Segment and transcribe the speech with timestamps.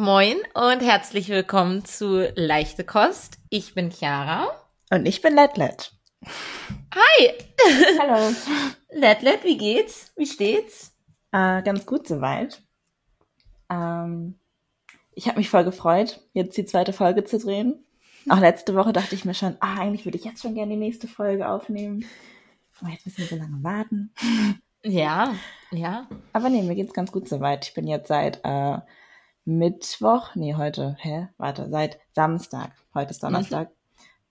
[0.00, 3.36] Moin und herzlich willkommen zu Leichte Kost.
[3.50, 4.46] Ich bin Chiara.
[4.88, 5.92] Und ich bin Letlet.
[6.94, 7.32] Hi!
[8.00, 8.34] Hallo.
[8.88, 10.14] Letlet, wie geht's?
[10.16, 10.96] Wie steht's?
[11.32, 12.62] Äh, ganz gut soweit.
[13.68, 14.38] Ähm,
[15.12, 17.84] ich habe mich voll gefreut, jetzt die zweite Folge zu drehen.
[18.30, 20.80] Auch letzte Woche dachte ich mir schon, ah, eigentlich würde ich jetzt schon gerne die
[20.80, 22.06] nächste Folge aufnehmen.
[22.80, 24.14] Aber jetzt müssen wir so lange warten.
[24.82, 25.34] Ja,
[25.72, 26.08] ja.
[26.32, 27.66] Aber nee, mir geht's ganz gut soweit.
[27.66, 28.78] Ich bin jetzt seit äh,
[29.44, 31.28] Mittwoch, nee, heute, hä?
[31.38, 33.70] Warte, seit Samstag, heute ist Donnerstag,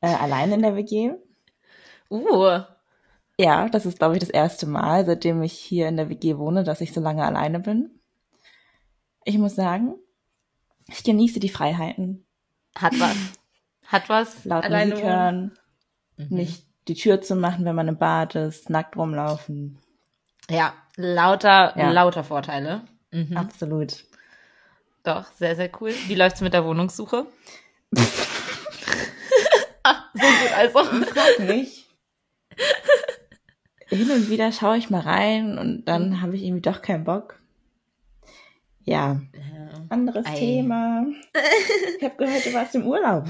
[0.01, 1.11] äh, allein in der WG.
[2.09, 2.61] Uh,
[3.37, 6.63] Ja, das ist, glaube ich, das erste Mal, seitdem ich hier in der WG wohne,
[6.63, 7.89] dass ich so lange alleine bin.
[9.25, 9.95] Ich muss sagen,
[10.87, 12.25] ich genieße die Freiheiten.
[12.77, 13.15] hat was.
[13.85, 14.45] Hat was.
[14.45, 15.51] Laut Alleine Musik hören,
[16.17, 19.79] nicht die Tür zu machen, wenn man im Bad ist, nackt rumlaufen.
[20.49, 21.91] Ja, lauter, Ja.
[21.91, 22.81] lauter Vorteile.
[23.11, 23.35] Mhm.
[23.37, 24.05] Absolut.
[25.09, 25.91] Doch, sehr, sehr cool.
[26.05, 27.25] Wie läuft's mit der Wohnungssuche?
[29.83, 30.83] ah, so gut also.
[30.83, 31.89] Frag mich.
[33.87, 37.38] Hin und wieder schaue ich mal rein und dann habe ich irgendwie doch keinen Bock.
[38.83, 39.19] Ja,
[39.89, 40.35] anderes Ei.
[40.35, 41.05] Thema.
[41.97, 43.25] Ich habe gehört, du warst im Urlaub.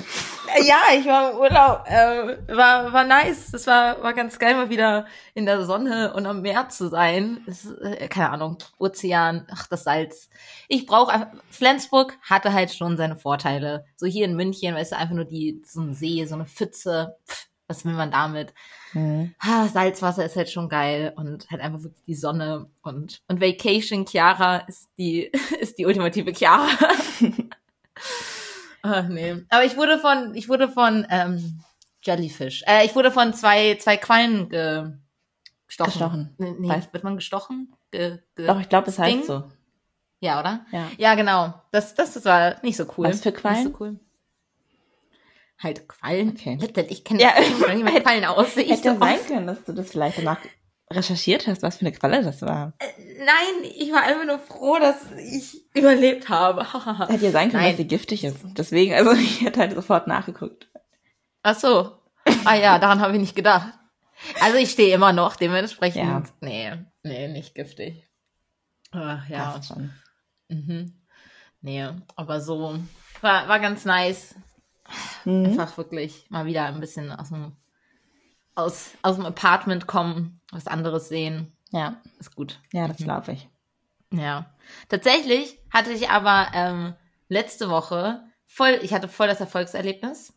[0.63, 1.85] Ja, ich war im Urlaub.
[1.87, 3.49] Äh, war, war nice.
[3.51, 7.41] Das war, war ganz geil, mal wieder in der Sonne und am Meer zu sein.
[7.47, 10.29] Ist, äh, keine Ahnung, Ozean, ach, das Salz.
[10.67, 11.29] Ich brauche einfach.
[11.49, 13.85] Flensburg hatte halt schon seine Vorteile.
[13.95, 17.15] So hier in München, weißt du, einfach nur die, so ein See, so eine Pfütze.
[17.27, 18.53] Pff, was will man damit?
[18.91, 19.33] Hm.
[19.39, 24.05] Ah, Salzwasser ist halt schon geil und halt einfach wirklich die Sonne und und Vacation
[24.05, 26.67] Chiara ist die ist die ultimative Chiara.
[28.81, 31.61] Ach nee, aber ich wurde von ich wurde von ähm,
[32.01, 32.63] Jellyfish.
[32.65, 34.91] Äh, ich wurde von zwei zwei Quallen ge
[35.67, 35.91] gestochen.
[35.91, 36.35] Gestochen.
[36.39, 37.75] Nee, nee wird man gestochen?
[37.91, 39.43] Ge, ge Doch, ich glaube, das heißt so.
[40.21, 40.65] Ja, oder?
[40.71, 40.87] Ja.
[40.97, 41.53] Ja, genau.
[41.71, 43.07] Das das, das war nicht so cool.
[43.07, 43.65] Was für Quallen?
[43.65, 43.99] Nicht so cool.
[45.61, 46.29] Halt Quallen.
[46.29, 46.57] Okay.
[46.89, 47.33] Ich kenne Ja.
[47.83, 48.69] mehr Quallen aussehen.
[48.69, 50.39] Hätte sein können, dass du das vielleicht danach
[50.91, 52.73] recherchiert hast, was für eine Qualle das war.
[52.79, 56.65] Nein, ich war einfach nur froh, dass ich überlebt habe.
[57.09, 57.71] Hätte ja sein können, Nein.
[57.71, 58.37] dass sie giftig ist.
[58.57, 60.69] Deswegen, also ich hätte halt sofort nachgeguckt.
[61.43, 61.91] Ach so.
[62.45, 63.73] Ah ja, daran habe ich nicht gedacht.
[64.41, 66.03] Also ich stehe immer noch, dementsprechend.
[66.03, 66.23] Ja.
[66.41, 68.07] Nee, nee, nicht giftig.
[68.91, 69.51] Ach, ja.
[69.51, 69.91] Passt schon.
[70.49, 70.93] Mhm.
[71.61, 72.79] Nee, aber so
[73.21, 74.35] war, war ganz nice.
[75.25, 75.45] Mhm.
[75.45, 77.53] Einfach wirklich mal wieder ein bisschen aus dem,
[78.55, 81.55] aus, aus dem Apartment kommen, was anderes sehen.
[81.71, 82.59] Ja, Ist gut.
[82.73, 83.47] ja, das glaube ich.
[84.11, 84.53] Ja.
[84.87, 86.93] Tatsächlich hatte ich aber ähm,
[87.27, 90.33] letzte Woche voll, ich hatte voll das Erfolgserlebnis.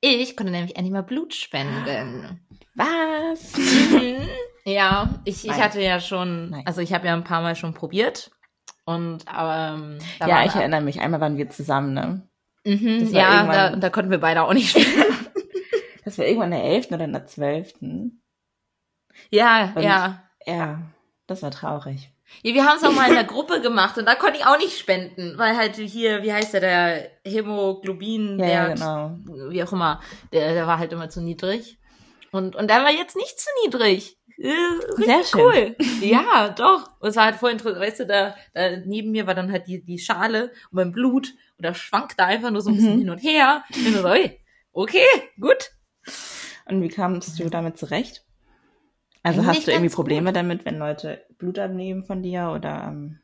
[0.00, 2.40] Ich konnte nämlich endlich mal Blut spenden.
[2.74, 3.56] Was?
[3.56, 4.26] Mhm.
[4.64, 6.66] ja, ich, ich hatte ja schon, Nice.
[6.66, 8.30] also ich habe ja ein paar Mal schon probiert.
[8.84, 11.00] Und aber ähm, ja, ich erinnere mich.
[11.00, 12.28] Einmal waren wir zusammen, ne?
[12.64, 15.02] Mhm, ja, da, da konnten wir beide auch nicht spenden.
[16.04, 16.90] Das war irgendwann in der 11.
[16.90, 17.74] oder in der 12.
[19.30, 20.22] ja, Und- ja.
[20.46, 20.82] Ja,
[21.26, 22.10] das war traurig.
[22.42, 24.58] Ja, wir haben es auch mal in der Gruppe gemacht und da konnte ich auch
[24.58, 29.18] nicht spenden, weil halt hier, wie heißt der, der Hämoglobin, Ja, der, ja, genau.
[29.50, 30.00] wie auch immer,
[30.32, 31.78] der, der war halt immer zu niedrig.
[32.32, 34.18] Und, und der war jetzt nicht zu niedrig.
[34.38, 34.50] Äh,
[35.04, 35.40] Sehr schön.
[35.40, 35.76] cool.
[36.00, 36.88] Ja, doch.
[36.98, 37.80] Und es war halt voll interessant.
[37.84, 41.34] Weißt du, da, da neben mir war dann halt die, die Schale und mein Blut
[41.62, 42.98] und da schwankte einfach nur so ein bisschen Mhm.
[42.98, 43.62] hin und her.
[43.72, 44.08] Und so,
[44.72, 45.06] okay,
[45.40, 45.70] gut.
[46.66, 48.24] Und wie kamst du damit zurecht?
[49.22, 53.20] Also Eigentlich hast du irgendwie Probleme damit, wenn Leute Blut abnehmen von dir oder ähm,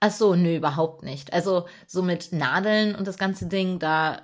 [0.00, 1.32] Ach so, nö, überhaupt nicht.
[1.34, 4.22] Also so mit Nadeln und das ganze Ding, da,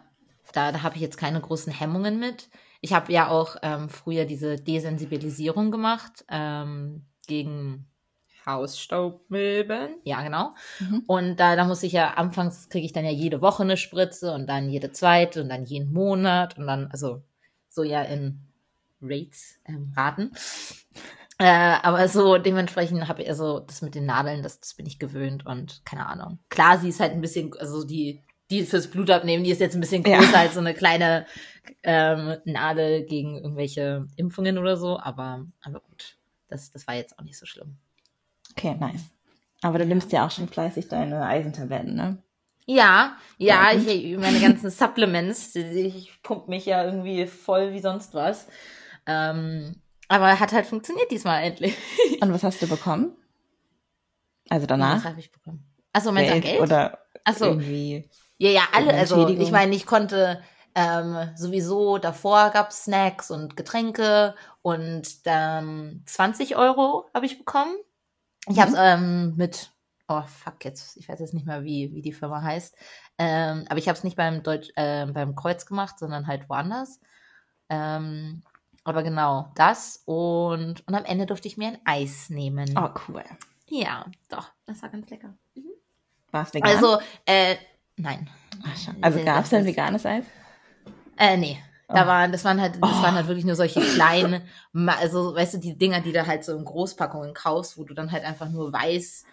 [0.52, 2.48] da, da habe ich jetzt keine großen Hemmungen mit.
[2.80, 7.86] Ich habe ja auch ähm, früher diese Desensibilisierung gemacht ähm, gegen
[8.46, 9.96] Hausstaubmilben.
[10.04, 10.54] Ja, genau.
[10.80, 11.04] Mhm.
[11.06, 14.32] Und da, da muss ich ja, anfangs kriege ich dann ja jede Woche eine Spritze
[14.32, 17.22] und dann jede zweite und dann jeden Monat und dann, also
[17.68, 18.40] so ja in
[19.00, 20.32] Rates, ähm, Raten.
[21.38, 24.98] Äh, aber so dementsprechend habe ich also das mit den Nadeln, das, das bin ich
[24.98, 26.38] gewöhnt und keine Ahnung.
[26.50, 29.74] Klar, sie ist halt ein bisschen, also die, die fürs Blut abnehmen, die ist jetzt
[29.74, 30.18] ein bisschen Ja.
[30.18, 31.26] größer als so eine kleine
[31.82, 36.16] ähm, Nadel gegen irgendwelche Impfungen oder so, aber, aber gut,
[36.48, 37.76] das, das war jetzt auch nicht so schlimm.
[38.52, 39.10] Okay, nice.
[39.62, 42.22] Aber du nimmst ja auch schon fleißig deine Eisentabletten, ne?
[42.66, 48.14] Ja, ja, Ja, ich, meine ganzen Supplements, ich pump mich ja irgendwie voll wie sonst
[48.14, 48.46] was.
[49.06, 49.76] Ähm,
[50.08, 51.76] aber hat halt funktioniert diesmal endlich.
[52.20, 53.16] Und was hast du bekommen?
[54.48, 55.04] Also Was danach?
[55.04, 55.64] habe ich bekommen?
[55.92, 56.60] Achso, meinst du Geld?
[56.60, 58.08] Oder Achso, irgendwie.
[58.38, 58.94] ja, ja, alle.
[58.94, 60.42] Also ich meine, ich konnte
[60.74, 67.74] ähm, sowieso davor gab's Snacks und Getränke und ähm, 20 Euro habe ich bekommen.
[68.48, 68.60] Ich Mhm.
[68.60, 69.72] habe es ähm, mit
[70.08, 72.76] oh fuck, jetzt, ich weiß jetzt nicht mehr, wie, wie die Firma heißt.
[73.18, 77.00] Ähm, aber ich habe es nicht beim Deutsch, äh, beim Kreuz gemacht, sondern halt woanders.
[77.70, 78.42] Ähm,
[78.84, 82.76] aber genau, das und, und am Ende durfte ich mir ein Eis nehmen.
[82.76, 83.24] Oh, cool.
[83.68, 85.34] Ja, doch, das war ganz lecker.
[85.54, 85.70] Mhm.
[86.30, 86.68] War es vegan?
[86.70, 87.56] Also, äh,
[87.96, 88.28] nein.
[88.64, 88.96] Ach, schon.
[89.02, 90.24] also äh, gab es ist- veganes Eis?
[91.16, 91.62] Äh, nee.
[91.94, 92.06] Da Oh.
[92.06, 93.02] waren, das waren halt, das Oh.
[93.02, 94.42] waren halt wirklich nur solche kleinen,
[94.86, 98.10] also, weißt du, die Dinger, die du halt so in Großpackungen kaufst, wo du dann
[98.12, 99.24] halt einfach nur weiß,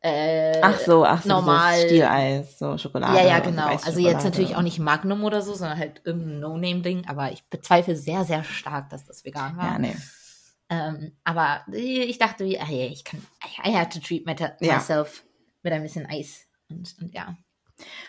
[0.00, 3.18] äh, Ach so, ach so, normal- so Stieleis, so Schokolade.
[3.18, 3.66] Ja, ja, genau.
[3.66, 7.96] Also jetzt natürlich auch nicht Magnum oder so, sondern halt irgendein No-Name-Ding, aber ich bezweifle
[7.96, 9.64] sehr, sehr stark, dass das vegan war.
[9.72, 9.96] Ja, nee.
[10.70, 13.26] Ähm, aber ich dachte, wie, ah, ich kann,
[13.64, 14.74] I have to treat my, Ja.
[14.76, 15.24] myself
[15.62, 16.42] mit ein bisschen Eis.
[16.70, 17.34] Und, und ja.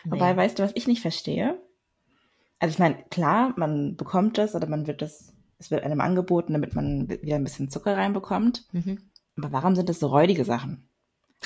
[0.04, 0.38] Wobei, Nee.
[0.38, 1.58] weißt du, was ich nicht verstehe?
[2.60, 6.54] Also ich meine, klar, man bekommt das oder man wird das, es wird einem angeboten,
[6.54, 8.66] damit man wieder ein bisschen Zucker reinbekommt.
[8.74, 9.10] Mhm.
[9.38, 10.88] Aber warum sind das so räudige Sachen?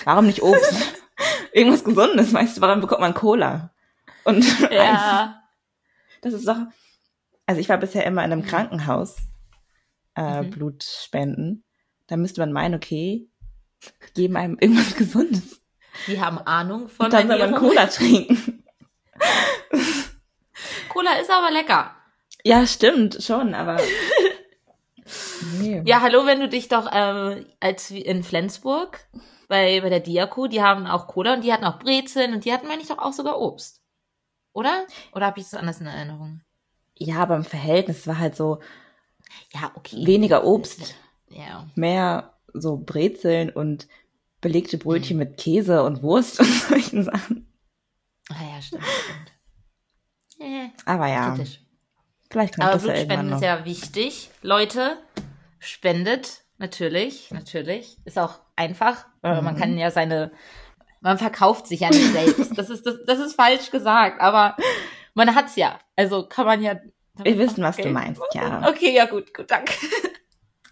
[0.03, 0.73] Warum nicht Obst?
[1.53, 3.71] Irgendwas Gesundes, weißt du, warum bekommt man Cola?
[4.23, 4.45] Und?
[4.71, 5.39] Ja.
[6.21, 6.55] Das ist doch.
[7.45, 9.17] Also ich war bisher immer in einem Krankenhaus
[10.15, 10.49] äh, Mhm.
[10.51, 11.63] Blut spenden.
[12.07, 13.27] Da müsste man meinen, okay,
[14.13, 15.61] geben einem irgendwas Gesundes.
[16.07, 17.55] Die haben Ahnung von Und dann soll man.
[17.55, 18.63] Cola trinken.
[20.93, 21.95] Cola ist aber lecker.
[22.43, 23.77] Ja, stimmt, schon, aber.
[25.59, 25.81] Nee.
[25.85, 28.99] Ja, hallo, wenn du dich doch ähm, als wie in Flensburg
[29.49, 32.53] bei, bei der Diako, die haben auch Cola und die hatten auch Brezeln und die
[32.53, 33.81] hatten, meine ich, doch auch sogar Obst.
[34.53, 34.85] Oder?
[35.13, 36.41] Oder habe ich das anders in Erinnerung?
[36.97, 38.59] Ja, aber im Verhältnis war halt so
[39.53, 40.05] Ja, okay.
[40.05, 40.95] weniger Obst,
[41.27, 41.67] Ja.
[41.75, 43.87] mehr so Brezeln und
[44.39, 44.81] belegte Mhm.
[44.83, 47.51] Brötchen mit Käse und Wurst und solchen Sachen.
[48.29, 49.31] Ah ja, stimmt, stimmt.
[50.43, 51.59] Äh, Aber ja, kritisch.
[52.29, 53.37] vielleicht kommt Aber das ja Blutspenden noch.
[53.37, 54.29] ist ja wichtig.
[54.41, 54.97] Leute,
[55.59, 56.41] spendet.
[56.57, 57.97] Natürlich, natürlich.
[58.05, 59.05] Ist auch einfach.
[59.21, 59.59] weil Man Mhm.
[59.59, 60.31] kann ja seine,
[61.01, 62.51] man verkauft sich ja nicht selbst.
[62.57, 64.55] Das ist, das, das ist falsch gesagt, aber
[65.13, 65.79] man hat's ja.
[65.95, 66.75] Also kann man ja.
[67.17, 68.61] Wir wissen, was du Geld meinst, machen.
[68.63, 68.69] ja.
[68.69, 69.73] Okay, ja gut, gut, danke.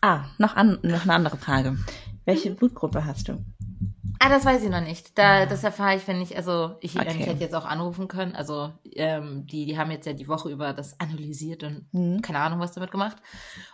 [0.01, 1.77] Ah, noch, an, noch eine andere Frage.
[2.25, 3.43] Welche Blutgruppe hast du?
[4.23, 5.17] Ah, das weiß ich noch nicht.
[5.17, 7.17] Da, das erfahre ich, wenn ich, also ich, Okay.
[7.19, 8.35] ich hätte jetzt auch anrufen können.
[8.35, 12.21] Also ähm, die, die haben jetzt ja die Woche über das analysiert und Mhm.
[12.21, 13.17] keine Ahnung, was damit gemacht.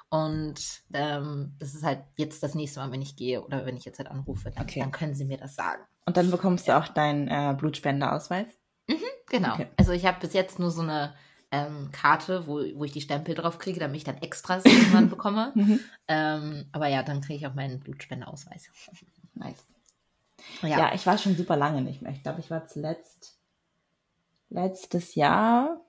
[0.09, 0.55] Und
[0.94, 3.99] ähm, das ist halt jetzt das nächste Mal, wenn ich gehe oder wenn ich jetzt
[3.99, 4.79] halt anrufe, dann, Okay.
[4.79, 5.81] dann können sie mir das sagen.
[6.05, 8.47] Und dann bekommst du auch deinen äh, Blutspendeausweis?
[9.29, 9.53] Genau.
[9.55, 9.67] Okay.
[9.75, 11.13] Also ich habe bis jetzt nur so eine
[11.51, 15.51] ähm, Karte, wo, wo ich die Stempel drauf kriege, damit ich dann Extras irgendwann bekomme.
[15.55, 15.79] Mhm.
[16.07, 18.69] Ähm, aber ja, dann kriege ich auch meinen Blutspendeausweis.
[19.33, 19.65] Nice.
[20.62, 20.68] Ja.
[20.80, 20.94] Ja.
[20.94, 22.12] ich war schon super lange nicht mehr.
[22.12, 23.38] Ich glaube, ich war zuletzt
[24.50, 25.81] letztes Jahr,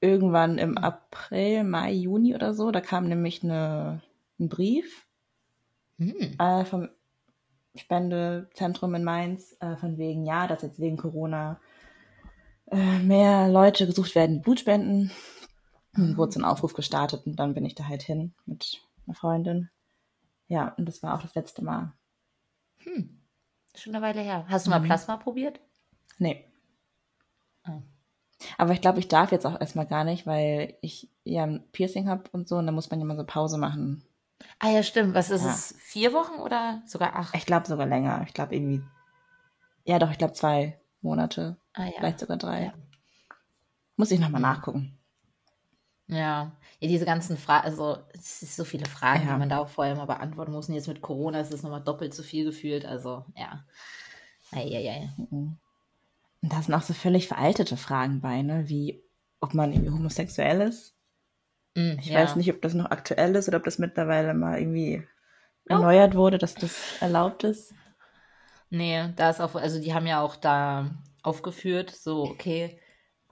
[0.00, 2.70] irgendwann im April, Mai, Juni oder so.
[2.70, 4.02] Da kam nämlich eine,
[4.38, 5.06] ein Brief
[5.98, 6.34] Hm.
[6.38, 6.88] äh, vom
[7.76, 11.60] Spendezentrum in Mainz, äh, von wegen, ja, dass jetzt wegen Corona
[12.66, 15.10] äh, mehr Leute gesucht werden, die Blut spenden.
[15.92, 19.14] Dann wurde so ein Aufruf gestartet und dann bin ich da halt hin mit einer
[19.14, 19.70] Freundin.
[20.48, 21.92] Ja, und das war auch das letzte Mal.
[22.78, 23.20] Hm.
[23.76, 24.44] Schon eine Weile her.
[24.48, 24.84] Hast du mal Mhm.
[24.84, 25.60] Plasma probiert?
[26.18, 26.44] Nee.
[27.68, 27.82] Oh.
[28.58, 32.08] Aber ich glaube, ich darf jetzt auch erstmal gar nicht, weil ich ja ein Piercing
[32.08, 34.04] habe und so und da muss man ja mal so Pause machen.
[34.58, 35.14] Ah ja, stimmt.
[35.14, 35.50] Was ist Ja.
[35.50, 35.74] es?
[35.78, 37.34] Vier Wochen oder sogar acht?
[37.36, 38.22] Ich glaube sogar länger.
[38.26, 38.82] Ich glaube irgendwie.
[39.84, 41.56] Ja, doch, ich glaube zwei Monate.
[41.72, 41.92] Ah ja.
[41.96, 42.64] Vielleicht sogar drei.
[42.66, 42.74] Ja.
[43.96, 44.98] Muss ich nochmal nachgucken.
[46.06, 49.32] Ja, ja diese ganzen Fragen, also es ist so viele Fragen, Ja.
[49.32, 50.68] die man da auch vorher mal beantworten muss.
[50.68, 52.84] Und jetzt mit Corona ist es nochmal doppelt so viel gefühlt.
[52.84, 53.64] Also ja.
[54.52, 55.10] Eieiei.
[55.16, 55.56] Mhm.
[56.42, 58.68] Und da sind auch so völlig veraltete Fragen bei, ne?
[58.68, 59.02] Wie
[59.40, 60.94] ob man irgendwie homosexuell ist.
[61.76, 62.20] Mm, Ich ja.
[62.20, 65.06] weiß nicht, ob das noch aktuell ist oder ob das mittlerweile mal irgendwie
[65.66, 67.74] erneuert wurde, dass das erlaubt ist.
[68.70, 70.90] Nee, da ist auch, also die haben ja auch da
[71.22, 72.78] aufgeführt, so, okay,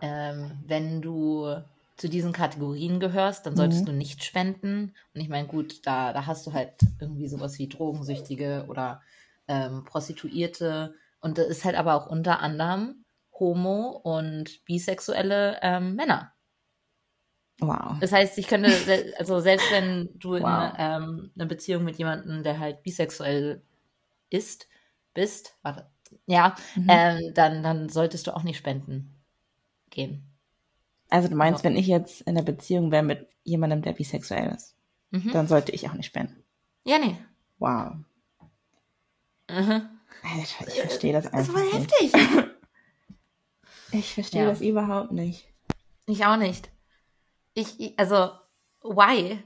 [0.01, 1.57] ähm, wenn du
[2.03, 3.87] zu diesen Kategorien gehörst, dann solltest Mhm.
[3.87, 4.95] du nicht spenden.
[5.15, 9.03] Und ich meine, gut, da, da hast du halt irgendwie sowas wie Drogensüchtige oder
[9.49, 10.95] ähm, Prostituierte.
[11.21, 13.05] Und da ist halt aber auch unter anderem
[13.39, 16.35] homo- und bisexuelle ähm, Männer.
[17.61, 17.97] Wow.
[18.01, 18.69] Das heißt, ich könnte,
[19.19, 20.73] also selbst wenn du in Wow.
[20.77, 23.63] ähm, einer Beziehung mit jemandem, der halt bisexuell
[24.31, 24.69] ist,
[25.15, 25.91] bist, warte,
[26.27, 26.89] ja, Mhm.
[26.89, 29.23] ähm, dann, dann solltest du auch nicht spenden
[29.91, 30.32] gehen.
[31.13, 31.65] Also du meinst, So.
[31.65, 34.75] wenn ich jetzt in einer Beziehung wäre mit jemandem, der bisexuell ist,
[35.11, 35.31] Mhm.
[35.33, 36.43] dann sollte ich auch nicht spenden.
[36.85, 37.17] Ja, nee.
[37.59, 37.93] Wow.
[39.51, 39.89] Mhm.
[40.23, 41.75] Alter, ich verstehe das Das einfach war nicht.
[41.75, 42.13] heftig.
[43.95, 44.49] Ich verstehe Ja.
[44.49, 45.47] das überhaupt nicht.
[46.07, 46.71] Ich auch nicht.
[47.53, 48.31] Ich, ich also,
[48.83, 49.39] why?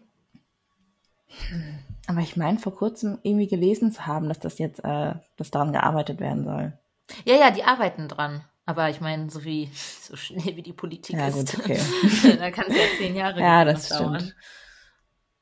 [2.06, 5.72] Aber ich meine, vor kurzem irgendwie gelesen zu haben, dass das jetzt, äh, dass daran
[5.72, 6.78] gearbeitet werden soll.
[7.24, 8.44] Ja, ja, die arbeiten dran.
[8.66, 9.70] Aber ich meine, so wie
[10.02, 11.80] so schnell wie die Politik Ja, ist, gut, okay.
[12.38, 14.20] da kann es ja zehn Jahre Ja, das dauern.
[14.20, 14.36] stimmt.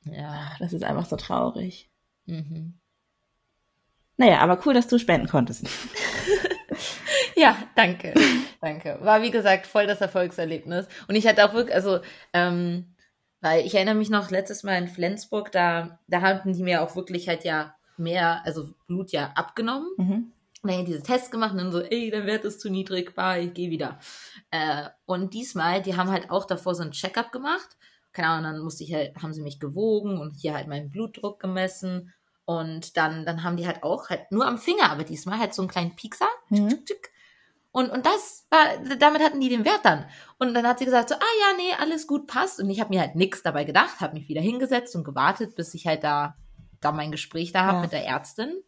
[0.05, 0.53] Ja.
[0.59, 1.91] Das ist einfach so traurig.
[2.27, 2.79] Mhm.
[4.17, 5.67] Naja, aber cool, dass du spenden konntest.
[7.37, 8.15] Ja, danke.
[8.61, 8.99] danke.
[9.01, 10.87] War wie gesagt voll das Erfolgserlebnis.
[11.09, 11.99] Und ich hatte auch wirklich, also,
[12.33, 12.95] ähm,
[13.41, 16.95] weil ich erinnere mich noch letztes Mal in Flensburg, da, da hatten die mir auch
[16.97, 19.89] wirklich halt ja mehr, also Blut ja abgenommen.
[19.97, 20.33] Mhm.
[20.65, 23.41] Und dann diese Tests gemacht und dann so, ey, der Wert ist zu niedrig, bye,
[23.45, 23.99] ich geh wieder.
[24.51, 27.77] Äh, und diesmal, die haben halt auch davor so ein Checkup gemacht.
[28.13, 31.39] Keine Ahnung, dann musste ich halt, haben sie mich gewogen und hier halt meinen Blutdruck
[31.39, 32.15] gemessen.
[32.47, 35.61] Und dann, dann haben die halt auch halt nur am Finger, aber diesmal halt so
[35.61, 36.29] einen kleinen Piekser.
[36.49, 36.79] Mhm.
[37.73, 40.07] Und, und das war, damit hatten die den Wert dann.
[40.39, 42.61] Und dann hat sie gesagt so, ah ja, nee, alles gut, passt.
[42.61, 45.75] Und ich habe mir halt nichts dabei gedacht, habe mich wieder hingesetzt und gewartet, bis
[45.75, 46.37] ich halt da,
[46.81, 47.83] da mein Gespräch da habe Ja.
[47.83, 48.63] mit der Ärztin.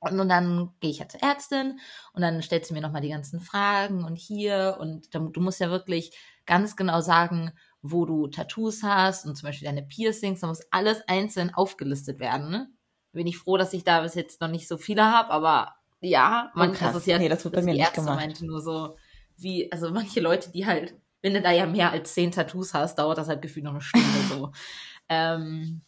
[0.00, 1.78] Und, und dann gehe ich halt zur Ärztin
[2.14, 5.60] und dann stellt sie mir nochmal die ganzen Fragen und hier und dann, du musst
[5.60, 6.16] ja wirklich
[6.46, 7.52] ganz genau sagen,
[7.82, 12.50] wo du Tattoos hast und zum Beispiel deine Piercings, da muss alles einzeln aufgelistet werden.
[12.50, 12.70] Ne?
[13.12, 16.50] Bin ich froh, dass ich da bis jetzt noch nicht so viele habe, aber ja,
[16.54, 16.92] man Oh, krass.
[16.94, 18.16] das ist ja, Nee, das wird bei mir nicht Ärzte gemacht.
[18.16, 18.96] meinte nur so,
[19.36, 22.98] wie, also manche Leute, die halt, wenn du da ja mehr als zehn Tattoos hast,
[22.98, 24.52] dauert das halt gefühlt noch eine Stunde so.
[25.10, 25.82] ähm,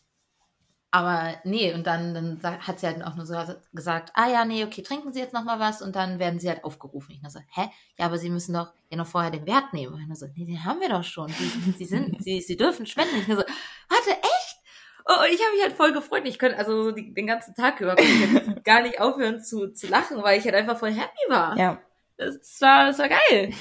[0.94, 3.34] aber nee, und dann, dann hat sie halt auch nur so
[3.72, 6.50] gesagt, ah ja, nee, okay, trinken Sie jetzt noch mal was und dann werden Sie
[6.50, 7.12] halt aufgerufen.
[7.12, 7.70] Ich nur so, hä?
[7.98, 9.94] Ja, aber Sie müssen doch ja noch vorher den Wert nehmen.
[9.94, 11.28] Und ich nur so, nee, den haben wir doch schon.
[11.28, 13.16] Sie, Sie sind, Sie, Sie dürfen spenden.
[13.16, 13.42] Ich nur so,
[13.88, 14.58] warte, echt?
[15.06, 16.24] Oh, ich habe mich halt voll gefreut.
[16.26, 17.96] Ich könnte also so die, den ganzen Tag über
[18.64, 21.56] gar nicht aufhören zu, zu lachen, weil ich halt einfach voll happy war.
[21.56, 21.80] Ja.
[22.18, 23.54] Das war, das war geil.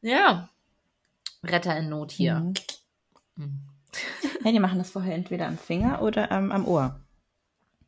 [0.00, 0.48] Ja.
[1.44, 2.36] Retter in Not hier.
[2.36, 2.54] Mhm.
[3.36, 3.67] Mhm.
[4.44, 7.00] Ja, die machen das vorher entweder am Finger oder ähm, am Ohr.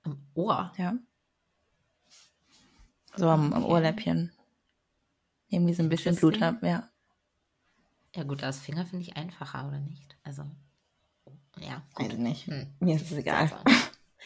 [0.03, 0.73] Am Ohr.
[0.77, 0.95] Ja.
[3.17, 3.65] So am, am.
[3.65, 4.33] Ohrläppchen.
[5.49, 6.89] Nehmen die so ein bisschen Blut ab, ja.
[8.17, 10.17] Ja gut, das Finger finde ich einfacher, oder nicht?
[10.25, 10.43] Also,
[11.59, 11.83] ja.
[11.95, 12.47] Weiß ich nicht.
[12.49, 12.67] Hm.
[12.81, 13.51] Mir ist es egal.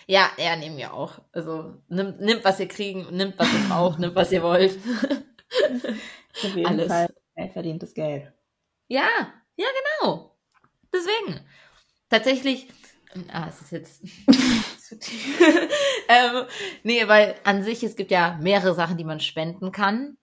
[0.07, 1.21] Ja, ja, nehmen wir auch.
[1.33, 4.77] Also, nimmt, nimmt was ihr kriegen, nimmt, was ihr braucht, nimmt, was ihr wollt.
[6.43, 6.89] Auf jeden Alles.
[6.89, 7.09] Fall
[7.53, 8.33] verdientes Geld.
[8.89, 9.09] Ja,
[9.57, 9.67] ja,
[10.01, 10.37] genau.
[10.93, 11.41] Deswegen.
[12.15, 12.69] Tatsächlich,
[13.33, 14.03] ah, es ist jetzt
[14.81, 15.41] zu tief.
[16.09, 16.45] ähm,
[16.85, 20.17] nee, weil an sich, es gibt ja mehrere Sachen, die man spenden kann.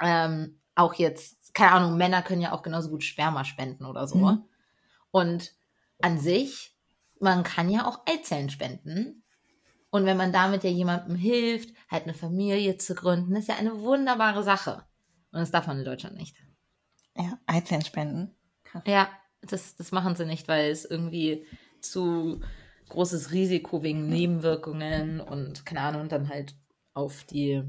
[0.00, 4.16] Ähm, auch jetzt, keine Ahnung, Männer können ja auch genauso gut Sperma spenden oder so.
[4.16, 4.44] Mhm.
[5.10, 5.52] Und
[6.00, 6.74] an sich,
[7.20, 9.22] man kann ja auch Eizellen spenden.
[9.90, 13.80] Und wenn man damit ja jemandem hilft, halt eine Familie zu gründen, ist ja eine
[13.80, 14.82] wunderbare Sache.
[15.30, 16.34] Und das darf man in Deutschland nicht.
[17.14, 18.34] Ja, Eizellen spenden.
[18.64, 18.84] Krass.
[18.86, 19.10] Ja,
[19.46, 21.46] das, das machen sie nicht, weil es irgendwie
[21.80, 22.40] zu
[22.88, 26.54] großes Risiko wegen Nebenwirkungen und keine Ahnung, dann halt
[26.94, 27.62] auf die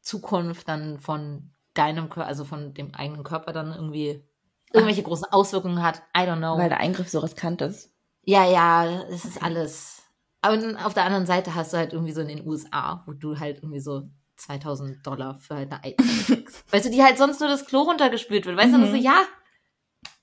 [0.00, 4.24] Zukunft dann von deinem Körper, also von dem eigenen Körper dann irgendwie
[4.72, 6.02] irgendwelche großen Auswirkungen hat.
[6.16, 6.56] I don't know.
[6.56, 7.92] Weil der Eingriff so riskant ist.
[8.24, 10.02] ja, ja, es ist alles.
[10.40, 13.12] Aber dann auf der anderen Seite hast du halt irgendwie so in den USA, wo
[13.12, 14.02] du halt irgendwie so
[14.36, 16.72] 2000 Dollar für halt eine kriegst.
[16.72, 18.56] weißt du, die halt sonst nur das Klo runtergespült wird.
[18.56, 18.82] Weißt du, Mhm.
[18.82, 19.22] dann so, ja,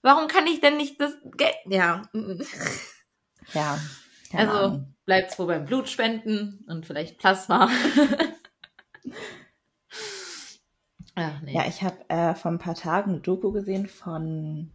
[0.01, 2.01] warum kann ich denn nicht das Geld, ja.
[3.53, 3.79] Ja.
[4.33, 4.95] Also Ahnung.
[5.05, 7.69] bleibt's wohl beim Blutspenden und vielleicht Plasma.
[11.17, 11.53] ja, nee.
[11.53, 14.71] Ja, ich habe äh, vor ein paar Tagen eine Doku gesehen von,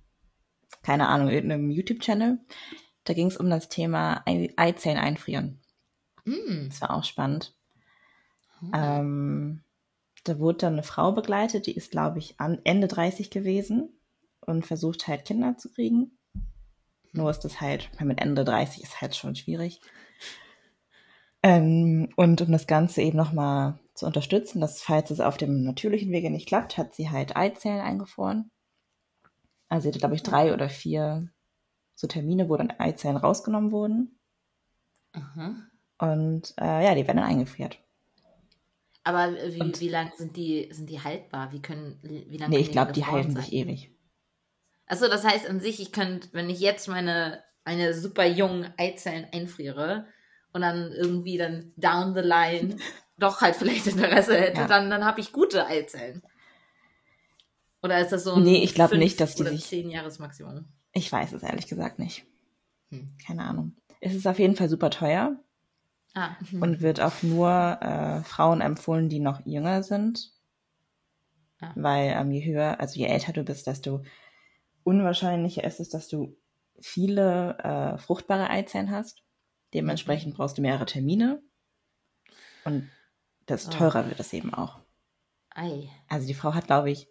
[0.83, 2.38] keine Ahnung, irgendeinem YouTube-Channel.
[3.05, 5.61] Da ging es um das Thema Ei- Eizellen einfrieren.
[6.25, 6.69] Mm.
[6.69, 7.55] Das war auch spannend.
[8.61, 8.71] Hm.
[8.75, 9.64] Ähm,
[10.25, 13.91] da wurde dann eine Frau begleitet, die ist, glaube ich, an Ende 30 gewesen
[14.46, 16.18] und versucht halt Kinder zu kriegen.
[17.12, 19.80] Nur ist das halt, mit Ende 30 ist halt schon schwierig.
[21.42, 26.12] Ähm, und um das Ganze eben nochmal zu unterstützen, dass falls es auf dem natürlichen
[26.12, 28.50] Wege nicht klappt, hat sie halt Eizellen eingefroren.
[29.68, 31.28] Also sie hatte, glaube ich, drei oder vier
[31.94, 34.18] so Termine, wo dann Eizellen rausgenommen wurden.
[35.12, 35.56] Aha.
[35.99, 37.78] Und äh, ja, die werden dann eingefriert.
[39.04, 41.52] Aber wie, Und- wie lang sind die, sind die haltbar?
[41.52, 43.42] Wie können, wie lange Nee, ich glaube, die halten sein?
[43.42, 43.90] sich ewig.
[44.92, 49.26] Achso, das heißt an sich, ich könnte, wenn ich jetzt meine, eine super jungen Eizellen
[49.32, 50.06] einfriere
[50.52, 52.76] und dann irgendwie dann down the line
[53.18, 54.66] doch halt vielleicht Interesse hätte, Ja.
[54.66, 56.22] dann, dann habe ich gute Eizellen.
[57.82, 59.90] Oder ist das so ein Nee, ich glaub fünf nicht, dass die oder sich- zehn
[59.90, 60.66] Jahres Maximum?
[60.92, 62.26] Ich weiß es ehrlich gesagt nicht.
[62.90, 63.16] Hm.
[63.26, 63.75] Keine Ahnung.
[64.00, 65.37] Es ist auf jeden Fall super teuer
[66.14, 66.61] Ah, hm.
[66.61, 70.32] und wird auch nur äh, Frauen empfohlen, die noch jünger sind.
[71.61, 71.72] Ah.
[71.76, 74.02] Weil ähm, je höher, also je älter du bist, desto
[74.84, 76.36] unwahrscheinlicher ist es, dass du
[76.80, 79.22] viele äh, fruchtbare Eizellen hast.
[79.74, 81.42] Dementsprechend brauchst du mehrere Termine.
[82.64, 82.90] Und
[83.48, 83.74] desto Ah.
[83.78, 84.80] teurer wird es eben auch.
[85.54, 85.88] Ei.
[86.08, 87.08] Also die Frau hat, glaube ich,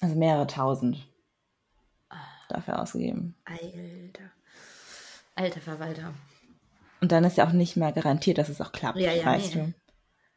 [0.00, 1.08] also mehrere tausend
[2.48, 3.36] dafür ausgegeben.
[3.44, 4.30] Alter.
[5.34, 6.14] Alter Verwalter.
[7.00, 9.54] Und dann ist ja auch nicht mehr garantiert, dass es auch klappt, Ja, ja, weißt
[9.54, 9.74] nee.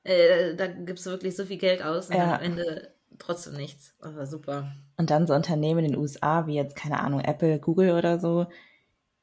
[0.03, 0.10] du.
[0.12, 2.36] Äh, da gibst du wirklich so viel Geld aus und Ja.
[2.36, 3.94] am Ende trotzdem nichts.
[4.01, 4.72] Aber super.
[4.98, 8.48] Und dann so Unternehmen in den USA, wie jetzt, keine Ahnung, Apple, Google oder so,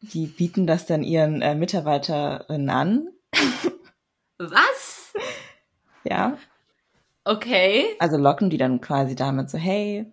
[0.00, 3.09] die bieten das dann ihren äh, Mitarbeiterinnen an.
[4.38, 5.12] Was?
[6.04, 6.38] Ja.
[7.25, 7.85] Okay.
[7.99, 10.11] Also locken die dann quasi damit so, hey,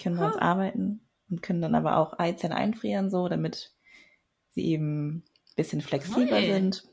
[0.00, 0.40] können wir uns Huh.
[0.40, 1.00] arbeiten
[1.30, 3.72] und können dann aber auch Eizellen einfrieren, so, damit
[4.50, 5.24] sie eben ein
[5.56, 6.46] bisschen flexibler Ui.
[6.46, 6.84] sind.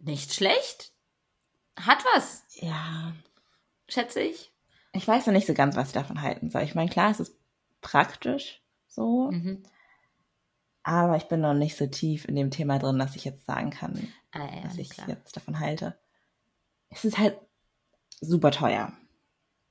[0.00, 0.92] Nicht schlecht.
[1.78, 3.12] Hat was, Ja.
[3.88, 4.52] Schätze ich.
[4.92, 6.62] Ich weiß noch nicht so ganz, was ich davon halten soll.
[6.62, 7.36] Ich meine, klar, es ist
[7.80, 9.62] praktisch so, Mhm.
[10.82, 13.70] aber ich bin noch nicht so tief in dem Thema drin, dass ich jetzt sagen
[13.70, 15.08] kann, Ah, ja, was ich klar.
[15.08, 15.98] jetzt davon halte.
[16.90, 17.38] Es ist halt
[18.20, 18.92] super teuer.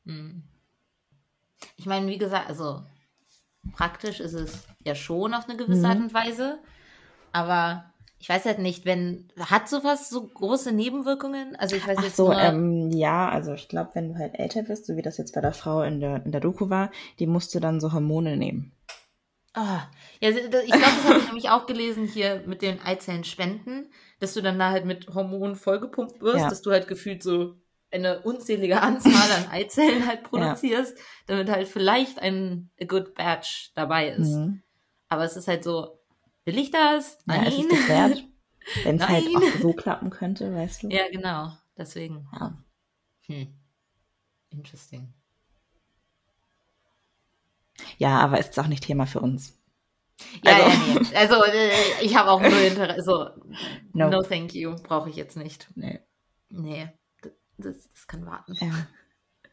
[0.04, 0.44] Mhm.
[1.76, 2.86] Ich meine, wie gesagt, also
[3.74, 5.86] praktisch ist es ja schon auf eine gewisse Mhm.
[5.86, 6.60] Art und Weise,
[7.32, 11.56] aber ich weiß halt nicht, wenn hat sowas so große Nebenwirkungen?
[11.56, 14.38] Also ich weiß Ach jetzt so, nur, ähm, ja, also ich glaube, wenn du halt
[14.40, 16.92] älter wirst, so wie das jetzt bei der Frau in der, in der Doku war,
[17.20, 18.72] die musst du dann so Hormone nehmen.
[19.54, 19.88] Ah,
[20.20, 24.34] ja, ich glaube, das habe ich nämlich auch gelesen hier mit den Eizellen spenden, dass
[24.34, 26.50] du dann da halt mit Hormonen vollgepumpt wirst, Ja.
[26.50, 27.56] dass du halt gefühlt so
[27.92, 30.98] eine unzählige Anzahl an Eizellen halt produzierst,
[31.28, 34.36] damit halt vielleicht ein a good batch dabei ist.
[34.36, 34.62] Mhm.
[35.10, 35.97] Aber es ist halt so,
[36.48, 37.20] will ich das?
[37.28, 37.48] Ja, Nein.
[37.48, 38.24] es ist das wert.
[38.84, 40.90] Wenn es halt auch so klappen könnte, weißt du.
[40.90, 41.52] ja, genau.
[41.78, 42.28] Deswegen.
[42.34, 42.58] Ja.
[43.28, 43.54] Hm.
[44.50, 45.14] Interesting.
[47.98, 49.58] Ja, aber ist auch nicht Thema für uns.
[50.44, 51.16] Ja, Also- ja, nee.
[51.16, 52.94] Also, äh, ich habe auch null Interesse.
[52.96, 53.30] Also,
[53.94, 54.10] No.
[54.10, 54.76] no thank you.
[54.76, 55.70] Brauche ich jetzt nicht.
[55.76, 56.00] Nee.
[56.50, 56.90] Nee.
[57.58, 58.54] Das, das kann warten.
[58.60, 58.88] Ja.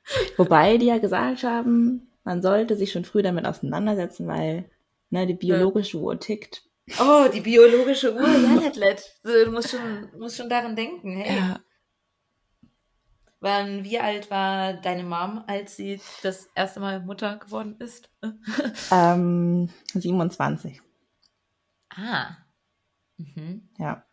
[0.37, 4.71] Wobei die ja gesagt haben, man sollte sich schon früh damit auseinandersetzen, weil
[5.11, 6.65] ne, die biologische Uhr tickt.
[7.01, 9.03] Oh, die biologische Uhr, ja, Letlet.
[9.23, 11.17] Du musst schon, musst schon daran denken.
[11.17, 11.61] Hey, Ja.
[13.41, 18.11] wann, wie alt war deine Mom, als sie das erste Mal Mutter geworden ist?
[18.91, 20.81] Ähm, 27.
[21.97, 22.37] Ah.
[23.17, 23.69] Mhm.
[23.79, 24.05] Ja.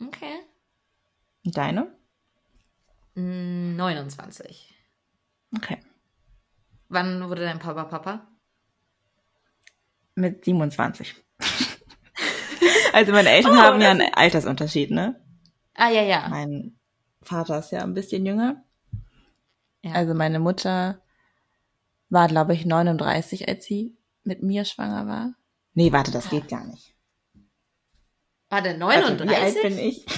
[0.00, 0.40] Okay.
[1.44, 1.96] Und deine?
[3.14, 4.74] Mm, 29.
[5.56, 5.78] Okay.
[6.88, 8.26] Wann wurde dein Papa Papa?
[10.16, 11.14] Mit 27.
[12.92, 15.20] also meine Eltern Oh, haben ja einen Altersunterschied, ne?
[15.74, 16.28] Ah, ja, ja.
[16.28, 16.78] Mein
[17.22, 18.62] Vater ist ja ein bisschen jünger.
[19.82, 19.92] ja.
[19.92, 21.00] Also meine Mutter
[22.10, 25.34] war, glaube ich, 39, als sie mit mir schwanger war.
[25.74, 26.94] Nee, warte, das geht gar nicht.
[28.48, 29.28] war der Warte, 39?
[29.28, 30.06] wie alt bin ich?